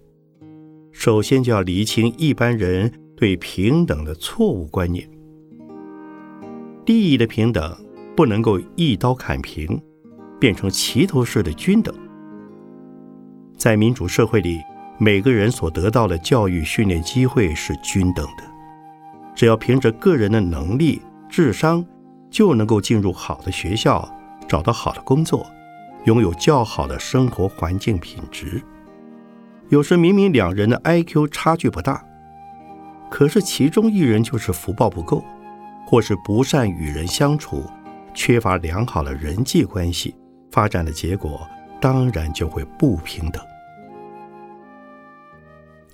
[0.93, 5.05] 首先就要厘清一般人对平等的错误观念。
[6.85, 7.77] 利益的平等
[8.15, 9.77] 不能够一刀砍平，
[10.39, 11.93] 变成齐头式的均等。
[13.57, 14.57] 在民主社会里，
[14.97, 18.43] 每个人所得到的教育训练机会是均等的。
[19.35, 21.85] 只要凭着个人的能力、智商，
[22.31, 24.09] 就能够进入好的学校，
[24.47, 25.45] 找到好的工作，
[26.05, 28.61] 拥有较好的生活环境品质。
[29.69, 32.03] 有时明明两人的 IQ 差距不大，
[33.09, 35.23] 可是其中一人就是福报不够，
[35.85, 37.63] 或是不善与人相处，
[38.13, 40.15] 缺乏良好的人际关系，
[40.51, 41.47] 发展的结果
[41.79, 43.43] 当然就会不平等。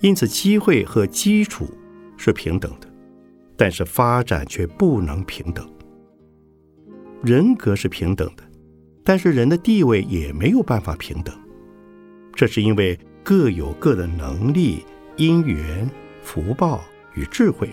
[0.00, 1.66] 因此，机会和基础
[2.16, 2.88] 是平等的，
[3.56, 5.68] 但是发展却不能平等。
[7.22, 8.42] 人格是平等的，
[9.06, 11.34] 但是人的地位也没有办法平等。
[12.34, 14.84] 这是因为各有各的能力、
[15.16, 15.88] 因缘、
[16.22, 17.70] 福报与智慧，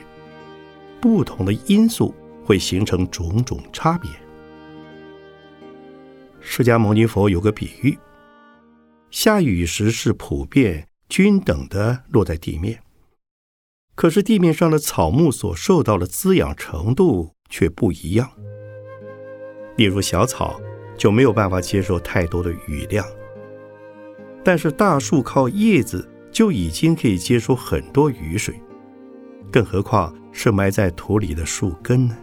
[1.01, 2.15] 不同的因素
[2.45, 4.09] 会形成种种差别。
[6.39, 7.97] 释迦牟尼佛有个比喻：
[9.09, 10.87] 下雨时是普遍。
[11.09, 12.81] 均等的落在地面，
[13.93, 18.31] 可是地面上的草木所受到的滋养程度却不一样。
[19.77, 20.59] 例如小草
[20.97, 23.05] 就没有办法接受太多的雨量，
[24.43, 28.55] 但是大树靠叶子就已经可以接收很多雨水，
[29.51, 32.17] 更何况是埋在土里的树根呢？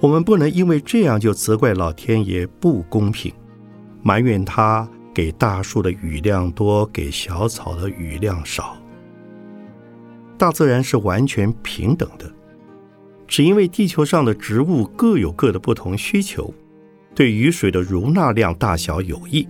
[0.00, 3.32] 我们不能因为这样就责怪老天爷不公平，
[4.02, 4.88] 埋怨他。
[5.12, 8.76] 给大树的雨量多，给小草的雨量少。
[10.38, 12.32] 大自然是完全平等的，
[13.26, 16.54] 只因为地球上的植物各有各的不同需求，
[17.14, 19.46] 对雨水的容纳量大小有异，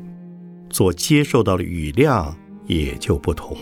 [0.70, 3.56] 所接受到的雨量也就不同。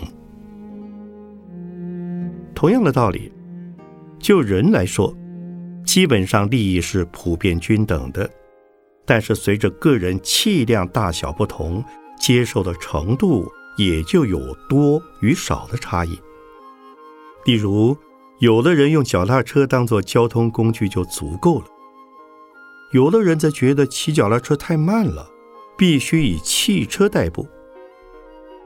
[2.55, 3.31] 同样的道理，
[4.19, 5.15] 就人来说，
[5.85, 8.29] 基本上利益是普遍均等的。
[9.05, 11.83] 但是随着个人气量大小不同，
[12.19, 16.19] 接受的程度也就有多与少的差异。
[17.45, 17.97] 例如，
[18.39, 21.65] 有的人用脚踏车当做交通工具就足够了；
[22.91, 25.29] 有的人则觉得骑脚踏车太慢了，
[25.77, 27.45] 必须以汽车代步；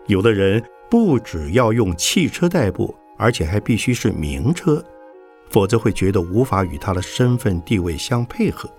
[0.08, 4.82] 有的人不只要用汽车代步，而且还必须是名车，
[5.50, 8.70] 否则会觉得无法与他的身份地位相配合。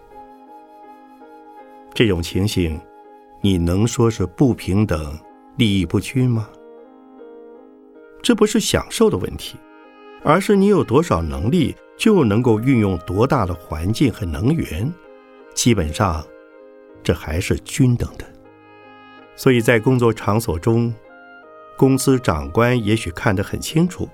[1.92, 2.80] 这种情形，
[3.42, 5.18] 你能说是不平等、
[5.58, 6.48] 利益不均吗？
[8.22, 9.58] 这不是享受的问题，
[10.22, 14.90] 而是你有多少能力，就能够运用多大的环境和能源。
[15.54, 16.22] 基本上，
[17.02, 18.24] 这还是均等的。
[19.36, 20.92] 所以在工作场所中，
[21.76, 24.08] 公司长官也许看得很清楚，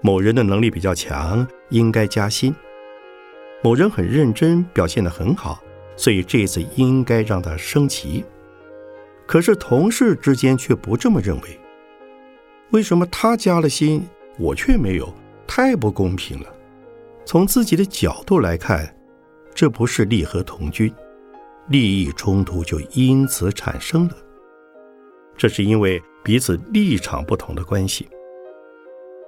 [0.00, 2.52] 某人的能力比较强，应该加薪；
[3.62, 5.60] 某人很认真，表现得很好。
[5.96, 8.24] 所以这次应该让他升旗，
[9.26, 11.60] 可是同事之间却不这么认为。
[12.70, 14.08] 为什么他加了薪，
[14.38, 15.12] 我却没有？
[15.46, 16.46] 太不公平了。
[17.26, 18.94] 从自己的角度来看，
[19.60, 20.90] 这不是利和同均，
[21.68, 24.16] 利益冲突就因此产生了。
[25.36, 28.08] 这是因为彼此立场不同的关系。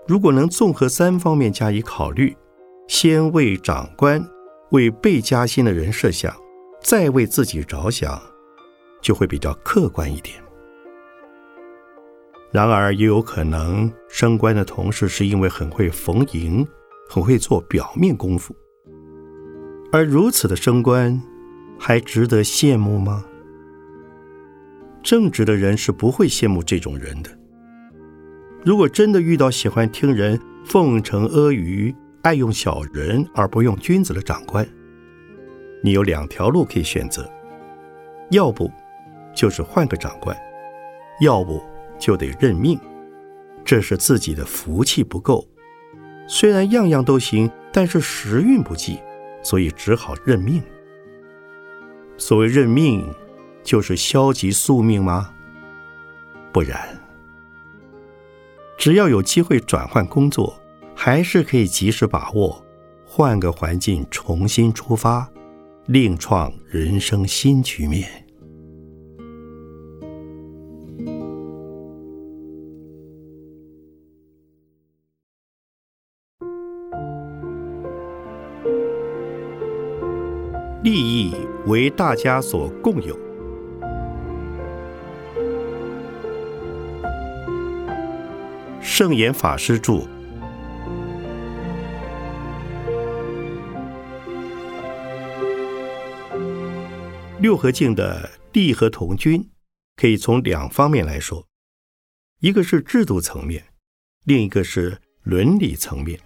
[0.09, 2.35] 如果能综合三方面加以考虑，
[2.89, 4.26] 先为长官、
[4.70, 6.35] 为被加薪的人设想。
[6.80, 8.18] 再为自己着想，
[9.03, 10.43] 就会比较客观一点。
[12.51, 16.66] 然而，也有可能升官的同事是因为很会逢迎，
[17.07, 18.57] 很会做表面功夫，
[19.93, 21.22] 而如此的升官，
[21.78, 23.22] 还值得羡慕吗？
[25.03, 27.30] 正直的人是不会羡慕这种人的。
[28.64, 34.66] 如果真的遇到喜欢听人奉承阿谀、爱用小人而不用君子的长官，
[35.82, 37.30] 你有两条路可以选择：
[38.30, 38.70] 要不
[39.36, 40.36] 就是换个长官，
[41.20, 41.62] 要不。
[41.99, 42.76] 就得认命，
[43.64, 45.47] 这是自己的福气不够。
[46.26, 48.99] 虽然样样都行，但是时运不济，
[49.43, 50.62] 所以只好认命。
[52.16, 53.12] 所谓认命，
[53.62, 55.32] 就是消极宿命吗？
[56.53, 57.01] 不然，
[58.76, 60.59] 只要有机会转换工作，
[60.95, 62.64] 还是可以及时把握，
[63.05, 65.28] 换个环境重新出发，
[65.86, 68.21] 另创人生新局面。
[81.66, 83.18] 为大家所共有。
[88.80, 90.06] 圣严法师著。
[97.40, 99.48] 六合镜的地和同君，
[99.96, 101.44] 可以从两方面来说，
[102.38, 103.64] 一个是制度层面，
[104.24, 106.20] 另一个是伦理层面。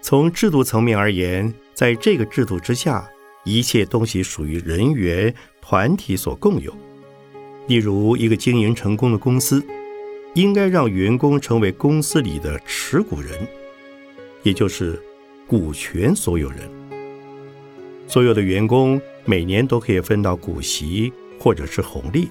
[0.00, 3.06] 从制度层面而言，在这个制度之下，
[3.44, 6.74] 一切东西属于人员团体所共有。
[7.68, 9.64] 例如，一个经营成功的公司，
[10.34, 13.46] 应该让员工成为公司里的持股人，
[14.42, 15.00] 也就是
[15.46, 16.58] 股权所有人。
[18.06, 22.28] 所有的员工每年都可以分到股息或者是红利。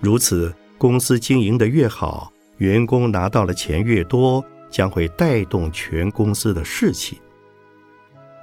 [0.00, 4.44] 如此，公司经营的越好，员工拿到的钱越多。
[4.70, 7.20] 将会带动全公司的士气。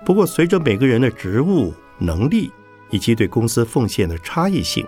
[0.05, 2.51] 不过，随着每个人的职务能力
[2.89, 4.85] 以及对公司奉献的差异性，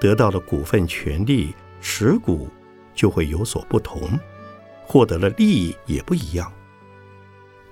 [0.00, 2.48] 得到的股份权利持股
[2.94, 4.18] 就会有所不同，
[4.84, 6.52] 获得的利益也不一样。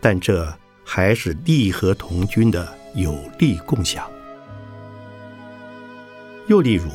[0.00, 0.52] 但这
[0.84, 4.10] 还是利和同君的有利共享。
[6.46, 6.88] 又例如，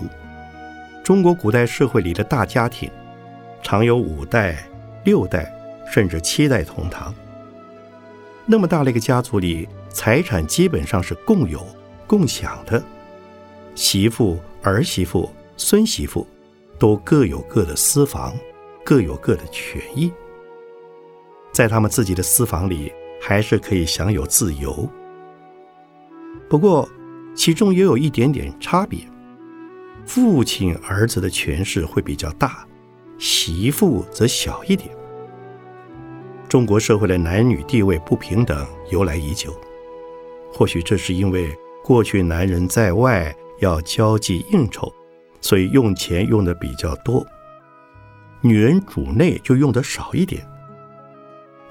[1.03, 2.91] 中国古代社会里的大家庭，
[3.63, 4.67] 常有五代、
[5.03, 5.53] 六代。
[5.89, 7.15] 甚至七代同堂，
[8.45, 11.59] 那么大的一个家族里，财产基本上是共有、
[12.05, 12.81] 共享的。
[13.73, 15.27] 媳妇、儿媳妇、
[15.57, 16.25] 孙媳妇
[16.77, 18.35] 都各有各的私房，
[18.85, 20.13] 各有各的权益，
[21.51, 24.87] 在他们自己的私房里，还是可以享有自由。
[26.47, 26.87] 不过，
[27.35, 28.99] 其中也有一点点差别：
[30.05, 32.63] 父亲儿子的权势会比较大，
[33.17, 34.95] 媳妇则小一点。
[36.47, 39.59] 中国社会的男女地位不平等由来已久，
[40.57, 44.91] 或许这是因为过去男人在外要交际应酬，
[45.39, 47.23] 所以用钱用的比较多；
[48.41, 50.43] 女人主内就用的少一点。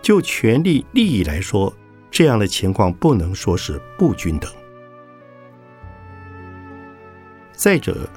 [0.01, 1.75] 就权力利益来说，
[2.13, 4.49] 这样的情况不能说是不均等。
[7.53, 8.09] 再者，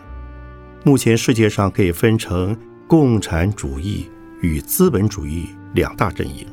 [0.86, 2.55] 目前世界上可以分成
[2.88, 4.07] 共产主义
[4.41, 5.47] 与资本主义。
[5.74, 6.47] 两大阵营，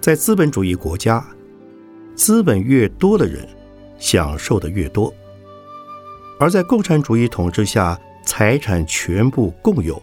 [0.00, 1.22] 在资本主义国家，
[2.18, 3.46] 资本越多的人
[3.96, 5.14] 享受的越多；
[6.40, 7.96] 而在共产主义统治下，
[8.26, 10.02] 财产全部共有，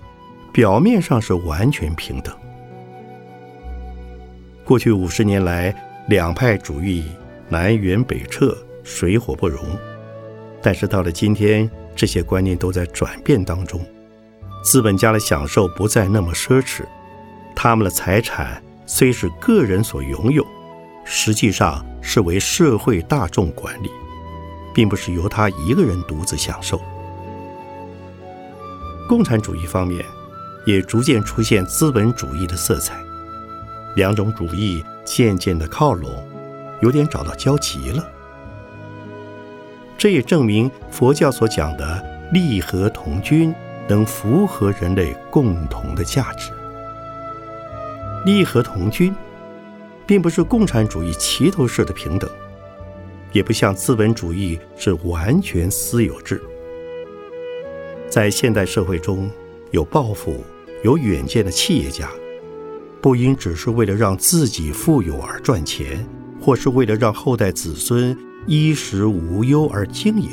[0.54, 2.34] 表面上是完全平等。
[4.64, 5.76] 过去五十年来，
[6.08, 7.04] 两派主义
[7.50, 9.62] 南辕北辙，水火不容。
[10.62, 13.86] 但是到了今天，这些观念都在转变当中。
[14.64, 16.84] 资本家的享受不再那么奢侈，
[17.54, 20.44] 他们的财产虽是个人所拥有，
[21.06, 23.90] 实际上是为社会大众管理，
[24.74, 26.82] 并不是由他一个人独自享受。
[29.08, 30.04] 共产主义方面
[30.66, 32.96] 也逐渐出现资本主义的色彩，
[33.96, 36.12] 两种主义渐渐的靠拢，
[36.82, 38.04] 有点找到交集了。
[39.98, 42.04] 这也证明佛教所讲的
[42.34, 43.56] 利和同均。
[43.88, 46.52] 能符合人类共同的价值，
[48.26, 49.14] 利和同均，
[50.08, 52.30] 并不是共产主义齐头式的平等，
[53.32, 56.42] 也不像资本主义是完全私有制。
[58.08, 59.30] 在现代社会中，
[59.72, 60.44] 有抱负、
[60.84, 62.10] 有远见的企业家，
[63.02, 66.08] 不应只是为了让自己富有而赚钱，
[66.40, 70.30] 或是为了让后代子孙衣食无忧而经营。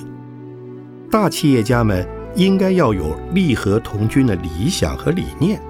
[1.10, 2.06] 大企业家们
[2.36, 5.60] 应该要有利和同君的理想和理念，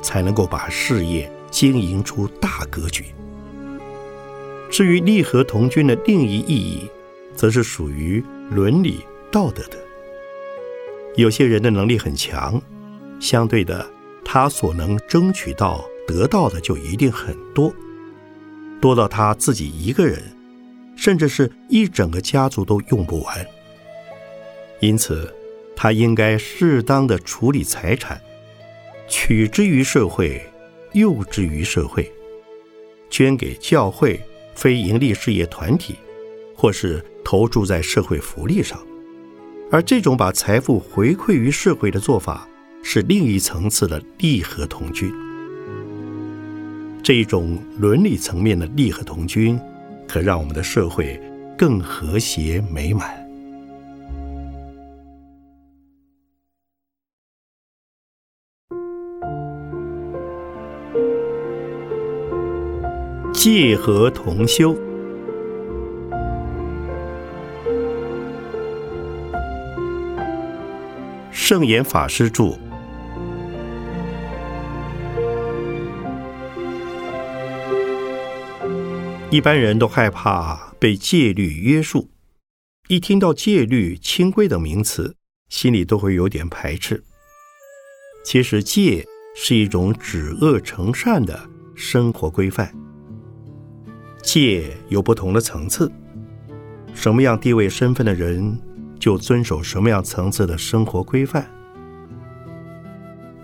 [0.00, 3.04] 才能够把事业经营出大格局。
[4.74, 6.90] 至于利和同君的另一意义，
[7.36, 8.20] 则是属于
[8.50, 8.98] 伦理
[9.30, 9.78] 道德的。
[11.14, 12.60] 有些人的能力很强，
[13.20, 13.88] 相对的，
[14.24, 17.72] 他所能争取到、得到的就一定很多，
[18.80, 20.20] 多到他自己一个人，
[20.96, 23.46] 甚至是一整个家族都用不完。
[24.80, 25.32] 因此，
[25.76, 28.20] 他应该适当的处理财产，
[29.06, 30.44] 取之于社会，
[30.94, 32.10] 用之于社会，
[33.08, 34.20] 捐给教会、
[34.54, 35.96] 非盈利事业团体，
[36.54, 38.78] 或是投注在社会福利上。
[39.70, 42.48] 而这种把财富回馈于社会的做法，
[42.82, 45.12] 是另一层次的利和同居。
[47.02, 49.58] 这一种伦理层面的利和同居，
[50.06, 51.20] 可让我们的社会
[51.58, 53.23] 更和谐美满。
[63.44, 64.74] 戒和同修。
[71.30, 72.58] 圣严法师著。
[79.30, 82.08] 一般人都害怕被戒律约束，
[82.88, 85.16] 一听到戒律、清规等名词，
[85.50, 87.04] 心里都会有点排斥。
[88.24, 91.38] 其实，戒是一种止恶成善的
[91.74, 92.74] 生活规范。
[94.24, 95.92] 戒有不同的层次，
[96.94, 98.58] 什么样地位身份的人？
[98.98, 101.46] 就遵守什么样层次的生活规范。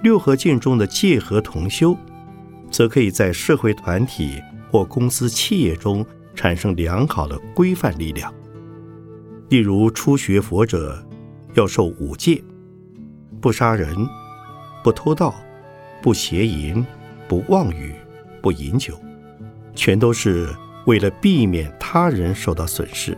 [0.03, 1.95] 六合敬中的戒和同修，
[2.71, 8.33] 则可以在社会团体或公司企业中产生良好的规范力量。
[9.51, 11.05] 例如，初学佛者
[11.53, 12.43] 要受五戒：
[13.39, 13.95] 不杀人、
[14.83, 15.35] 不偷盗、
[16.01, 16.83] 不邪淫、
[17.29, 17.95] 不妄语、
[18.41, 18.99] 不饮酒，
[19.75, 20.49] 全都是
[20.91, 23.17] 为了避免他人受到损失。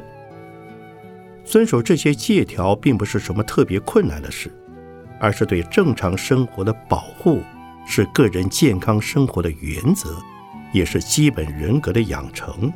[1.43, 4.53] 遵守这些戒条并不是什么特别困难的事，
[5.19, 7.41] 而是对正常生活的保护，
[7.87, 10.19] 是个人健康生活的原则，
[10.71, 12.71] 也是基本人格的养成。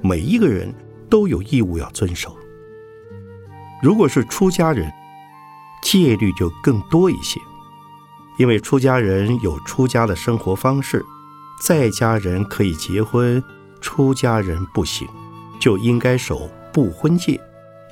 [0.00, 0.74] 每一个人
[1.08, 2.36] 都有义务要遵守。
[3.80, 4.92] 如果是出家人，
[5.80, 7.38] 戒律就更多一些，
[8.36, 11.04] 因为出家人有出家的生活方式，
[11.62, 13.40] 在家人可以结婚，
[13.80, 15.06] 出家人不行，
[15.60, 17.40] 就应该守不婚戒。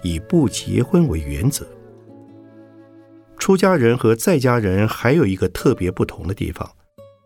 [0.02, 1.66] 以不结婚为原则，
[3.38, 6.70] 出家人和在家人还有一个特别不同的地方，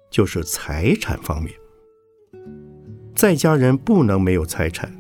[0.09, 1.53] 就是财产方面。
[3.15, 4.91] 在家人不能没有财产，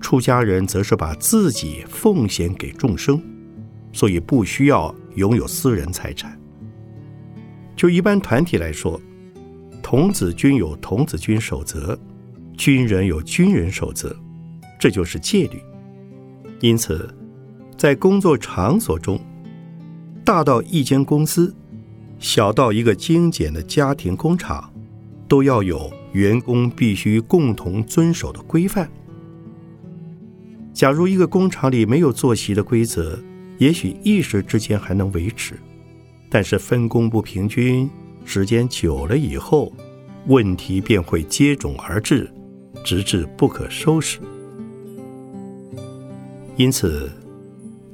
[0.00, 3.22] 出家人则是把自己奉献给众生，
[3.92, 6.40] 所以不需要拥有私人财产。
[7.76, 8.98] 就一般团体来说，
[9.82, 11.98] 童子军有童子军守则，
[12.64, 14.14] 军人有军人守则，
[14.78, 15.60] 这就是戒律。
[16.60, 17.12] 因此，
[17.76, 19.20] 在工作场所中，
[20.24, 21.52] 大到一间公司，
[22.20, 24.72] 小到一个精简的家庭工厂，
[25.26, 28.88] 都要有员工必须共同遵守的规范。
[30.72, 33.20] 假如一个工厂里没有作息的规则，
[33.58, 35.56] 也许一时之间还能维持，
[36.30, 37.90] 但是分工不平均，
[38.24, 39.72] 时间久了以后，
[40.28, 42.32] 问题便会接踵而至，
[42.84, 44.18] 直至不可收拾。
[46.56, 47.10] 因此，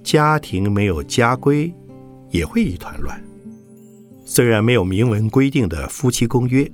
[0.03, 1.73] 家庭没有家规，
[2.31, 3.23] 也会一团乱。
[4.25, 6.71] 虽然没有明文规定的夫妻公约，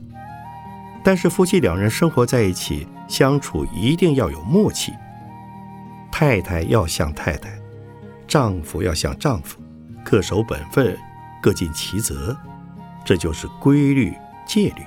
[1.05, 4.93] 但是夫妻两人生活在一起，相处一定要有默契。
[6.11, 7.51] 太太要像太太，
[8.27, 9.61] 丈夫要像丈夫，
[10.05, 10.97] 各守本分，
[11.43, 12.37] 各尽其责，
[13.05, 14.15] 这就是规律
[14.47, 14.83] 戒律。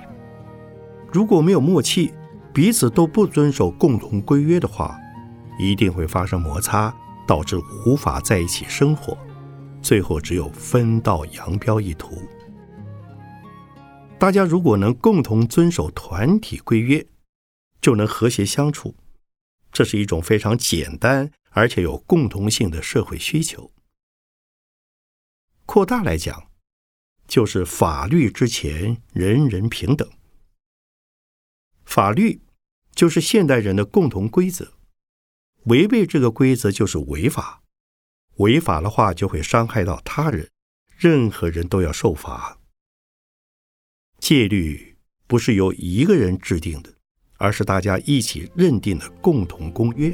[1.12, 2.12] 如果没有默契，
[2.58, 5.00] 彼此都不遵守共同规约的话，
[5.60, 6.92] 一定会发生摩擦，
[7.28, 7.56] 导致
[7.86, 9.16] 无法在一起生活，
[9.80, 12.20] 最后只有分道扬镳一途。
[14.18, 17.06] 大家如果能共同遵守团体规约，
[17.80, 18.96] 就能和谐相处。
[19.72, 23.72] 这是一种非常简单而且有共同性的社会需求。
[25.68, 26.48] 扩大来讲，
[27.28, 30.10] 就是法律之前人人平等。
[31.86, 32.42] 法律
[32.98, 34.74] 就是现代人的共同规则。
[35.66, 37.62] 违背这个规则就是违法，
[38.38, 40.50] 违法的话就会伤害到他人，
[40.98, 42.58] 任何人都要受罚。
[44.18, 44.96] 戒律
[45.28, 46.92] 不是由一个人制定的，
[47.38, 50.10] 而是大家一起认定的共同公约。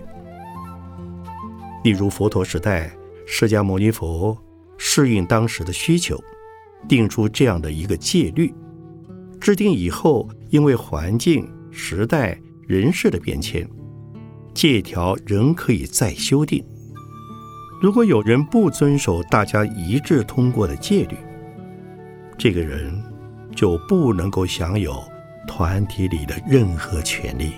[1.85, 2.93] 例如佛陀时代，
[3.25, 4.37] 释迦牟尼佛
[4.77, 6.21] 适应当时的需求，
[6.89, 8.53] 定出这样的一个戒律。
[9.39, 12.37] 制定以后，因为环境、时代、
[12.67, 13.67] 人事的变迁，
[14.53, 16.63] 借条仍可以再修订。
[17.81, 21.17] 如果有人不遵守大家一致通过的戒律，
[22.37, 23.03] 这个人
[23.53, 25.03] 就不能够享有
[25.47, 27.51] 团体里的任何权利。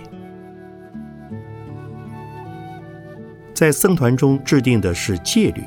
[3.54, 5.64] 在僧团中制定的是戒律，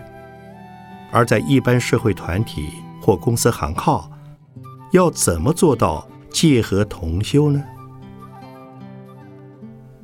[1.12, 2.68] 而在一般社会团体
[3.01, 4.11] 或公司行号，
[4.93, 7.64] 要怎么做到戒和同修呢？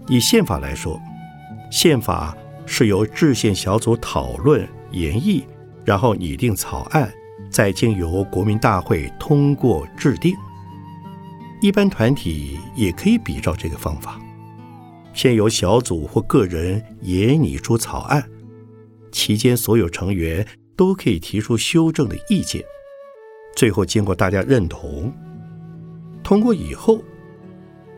[0.08, 1.00] 以宪法来说，
[1.70, 2.36] 宪法
[2.66, 5.44] 是由制宪小组讨论研议，
[5.84, 7.12] 然后拟定草案，
[7.50, 10.34] 再经由国民大会通过制定。
[11.62, 14.20] 一般团体也可以比照这个方法。
[15.14, 18.22] 先由小组或个人研拟出草案，
[19.12, 20.46] 期间所有成员
[20.76, 22.62] 都可以提出修正的意见，
[23.56, 25.10] 最后经过大家认同
[26.22, 27.00] 通过以后，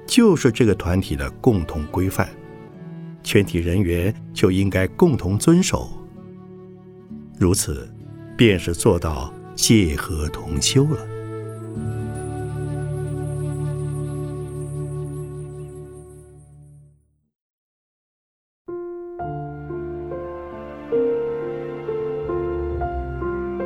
[0.07, 2.29] 就是这个团体的共同规范，
[3.23, 5.91] 全体人员就应该共同遵守。
[7.39, 7.89] 如此，
[8.37, 11.07] 便是做到戒和同修了。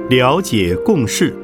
[0.09, 1.37] 了解共事。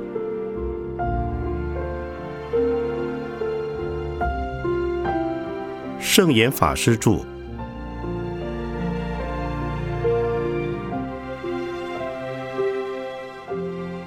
[6.16, 7.22] 圣严法师著。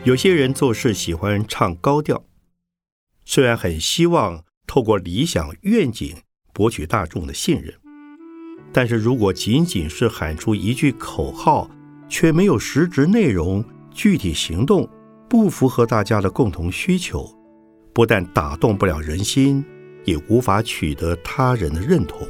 [0.03, 2.23] 有些人做事喜欢唱高调，
[3.25, 6.15] 虽然很希望透过理想愿景
[6.51, 7.75] 博取大众的信任，
[8.73, 11.69] 但是如果仅仅是喊出一句口号，
[12.09, 13.63] 却没有实质内容。
[13.93, 14.89] 具体行动
[15.29, 17.31] 不符合大家的共同需求，
[17.93, 19.63] 不但打动不了人心，
[20.09, 22.27] 也无法取得他人的认同，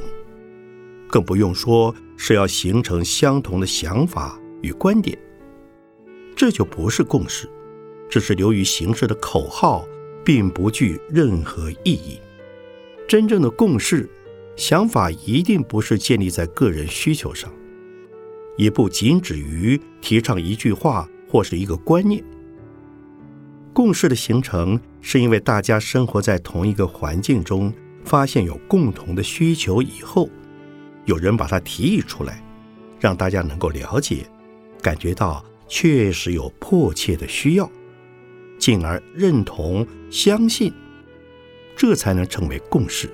[1.08, 5.18] 更不用说是要形成相同的想法与观点。
[6.36, 7.48] 这就不是共识，
[8.10, 9.88] 只是流于形式的口号，
[10.22, 12.20] 并不具任何意义。
[13.08, 14.06] 真正的共识，
[14.56, 17.50] 想法一定不是建立在个人需求上，
[18.58, 21.08] 也不仅止于提倡一句话。
[21.32, 22.24] 或是一个观念，
[23.72, 27.72] 共识的形成是因为大家生活在同一个环境中，
[28.04, 30.28] 发现有共同的需求以后，
[31.04, 32.42] 有人把它提议出来，
[32.98, 34.26] 让大家能够了解，
[34.82, 37.70] 感觉到确实有迫切的需要，
[38.58, 40.72] 进而认同、相信，
[41.76, 43.08] 这才能成为共识。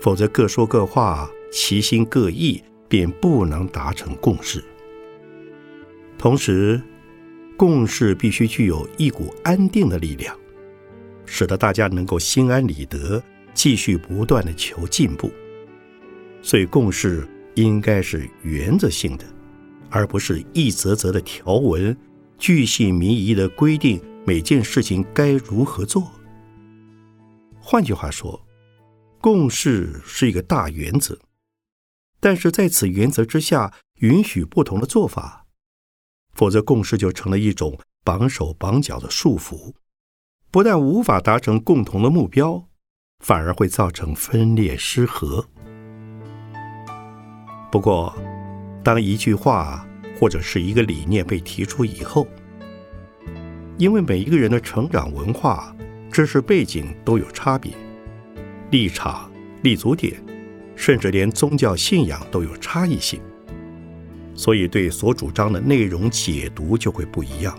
[0.00, 4.62] 否则各说各话，其心各异，便不能达成共识。
[6.18, 6.80] 同时，
[7.56, 10.36] 共事必须具有一股安定的力量，
[11.24, 13.22] 使得大家能够心安理得，
[13.54, 15.30] 继续不断的求进步。
[16.42, 19.24] 所以，共事应该是原则性的，
[19.88, 21.96] 而不是一则则的条文，
[22.38, 26.12] 巨细靡遗的规定每件事情该如何做。
[27.58, 28.46] 换句话说，
[29.18, 31.18] 共事是一个大原则，
[32.20, 35.45] 但是在此原则之下，允许不同的做法。
[36.36, 39.72] 否则，共识就成了一种绑手绑脚的束缚，
[40.50, 42.68] 不但无法达成共同的目标，
[43.24, 45.46] 反而会造成分裂失和。
[47.72, 48.14] 不过，
[48.84, 49.86] 当一句话
[50.20, 52.28] 或者是一个理念被提出以后，
[53.78, 55.74] 因为每一个人的成长、文化、
[56.12, 57.72] 知识背景都有差别，
[58.70, 59.30] 立场、
[59.62, 60.22] 立足点，
[60.74, 63.20] 甚至连宗教信仰都有差异性。
[64.36, 67.58] 所以，对所主张的内容解读就会不一样。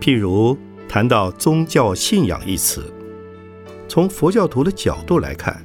[0.00, 0.58] 譬如
[0.88, 2.92] 谈到宗教信仰一词，
[3.88, 5.64] 从佛教徒的角度来看，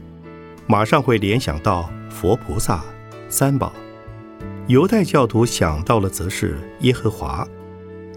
[0.68, 2.84] 马上会联想到佛菩萨、
[3.28, 3.74] 三宝；
[4.68, 7.48] 犹太教徒想到的则是耶和华；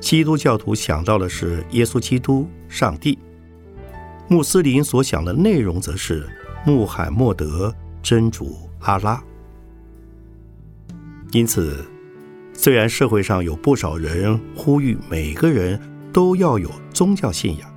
[0.01, 3.17] 基督教徒想到的是耶稣基督、上帝；
[4.29, 6.29] 穆斯林所想的内容则是
[6.67, 9.23] 穆罕默德、真主阿拉。
[11.33, 11.85] 因此，
[12.53, 15.81] 虽然社会上有不少人呼吁每个人
[16.13, 17.73] 都要有宗教信仰，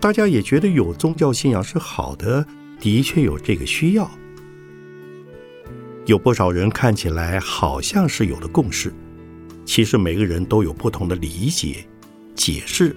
[0.00, 2.46] 大家也觉得有宗教信仰是好的，
[2.80, 4.10] 的确有这个需要。
[6.06, 8.92] 有不少人看起来好像是有了共识，
[9.66, 11.86] 其实每个人都有不同的理解、
[12.34, 12.96] 解释，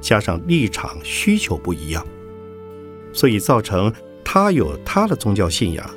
[0.00, 2.04] 加上立场需求不一样，
[3.12, 3.92] 所以造成
[4.24, 5.88] 他有他的宗教信仰，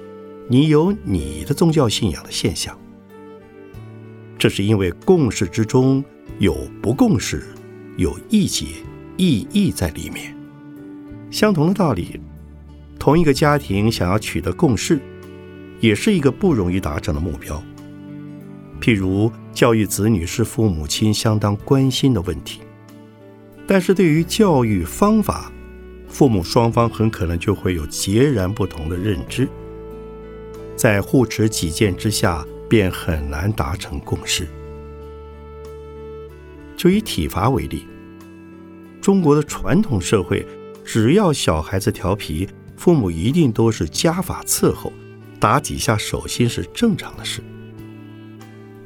[0.48, 2.78] 你有你的宗教信仰的现象。
[4.38, 6.04] 这是因为共识之中
[6.38, 7.44] 有不共识，
[7.98, 8.66] 有异解、
[9.18, 10.36] 异义在里面。
[11.32, 12.20] 相同的道理，
[13.00, 15.00] 同一个家庭想要取得共识，
[15.80, 17.62] 也是一个不容易达成的目标。
[18.80, 22.60] 譬如教育子女是父母亲相当关心的问题，
[23.66, 25.52] 但是对于教育方法，
[26.08, 29.48] 父母双方很可能就会有截然不同的认知，
[30.86, 32.46] 在互持己见之下。
[32.68, 34.48] 便很难达成共识。
[36.76, 37.88] 就以体罚为例，
[39.00, 40.46] 中国的传统社会，
[40.84, 44.92] 只要小孩子调皮，父母一定都是家法伺候，
[45.40, 47.42] 打几下手心是正常的事。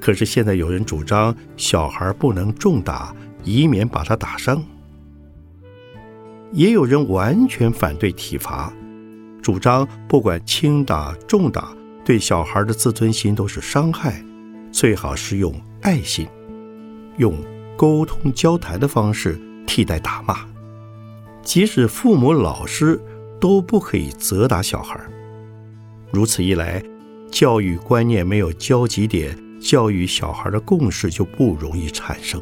[0.01, 4.57] 可是现在有人主张小孩不能重打，以免把他打伤；
[6.51, 8.73] 也有人完全反对体罚，
[9.41, 11.73] 主张不管轻打重打。
[12.09, 14.19] 对小孩的自尊心都是伤害，
[14.71, 15.53] 最好是用
[15.83, 16.27] 爱心、
[17.17, 17.35] 用
[17.77, 20.39] 沟通交谈的方式替代打骂。
[21.43, 22.99] 即使父母、老师
[23.39, 24.99] 都不可以责打小孩。
[26.11, 26.83] 如此一来，
[27.29, 32.41] 教育观念没有交集点，教育小孩的共识就不容易产生。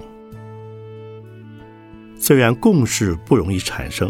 [2.17, 4.09] 虽然共识不容易产生，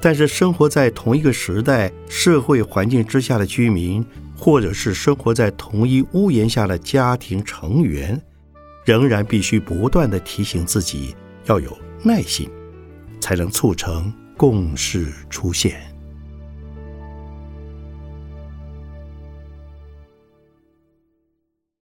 [0.00, 4.02] 但是生活在同一个时代、社会环境之下的居民。
[4.36, 8.20] 或者是生活在同一屋檐下的家庭成员，
[8.84, 11.16] 仍然必须不断的提醒自己
[11.46, 12.48] 要有耐心，
[13.20, 15.95] 才能促成共识出现。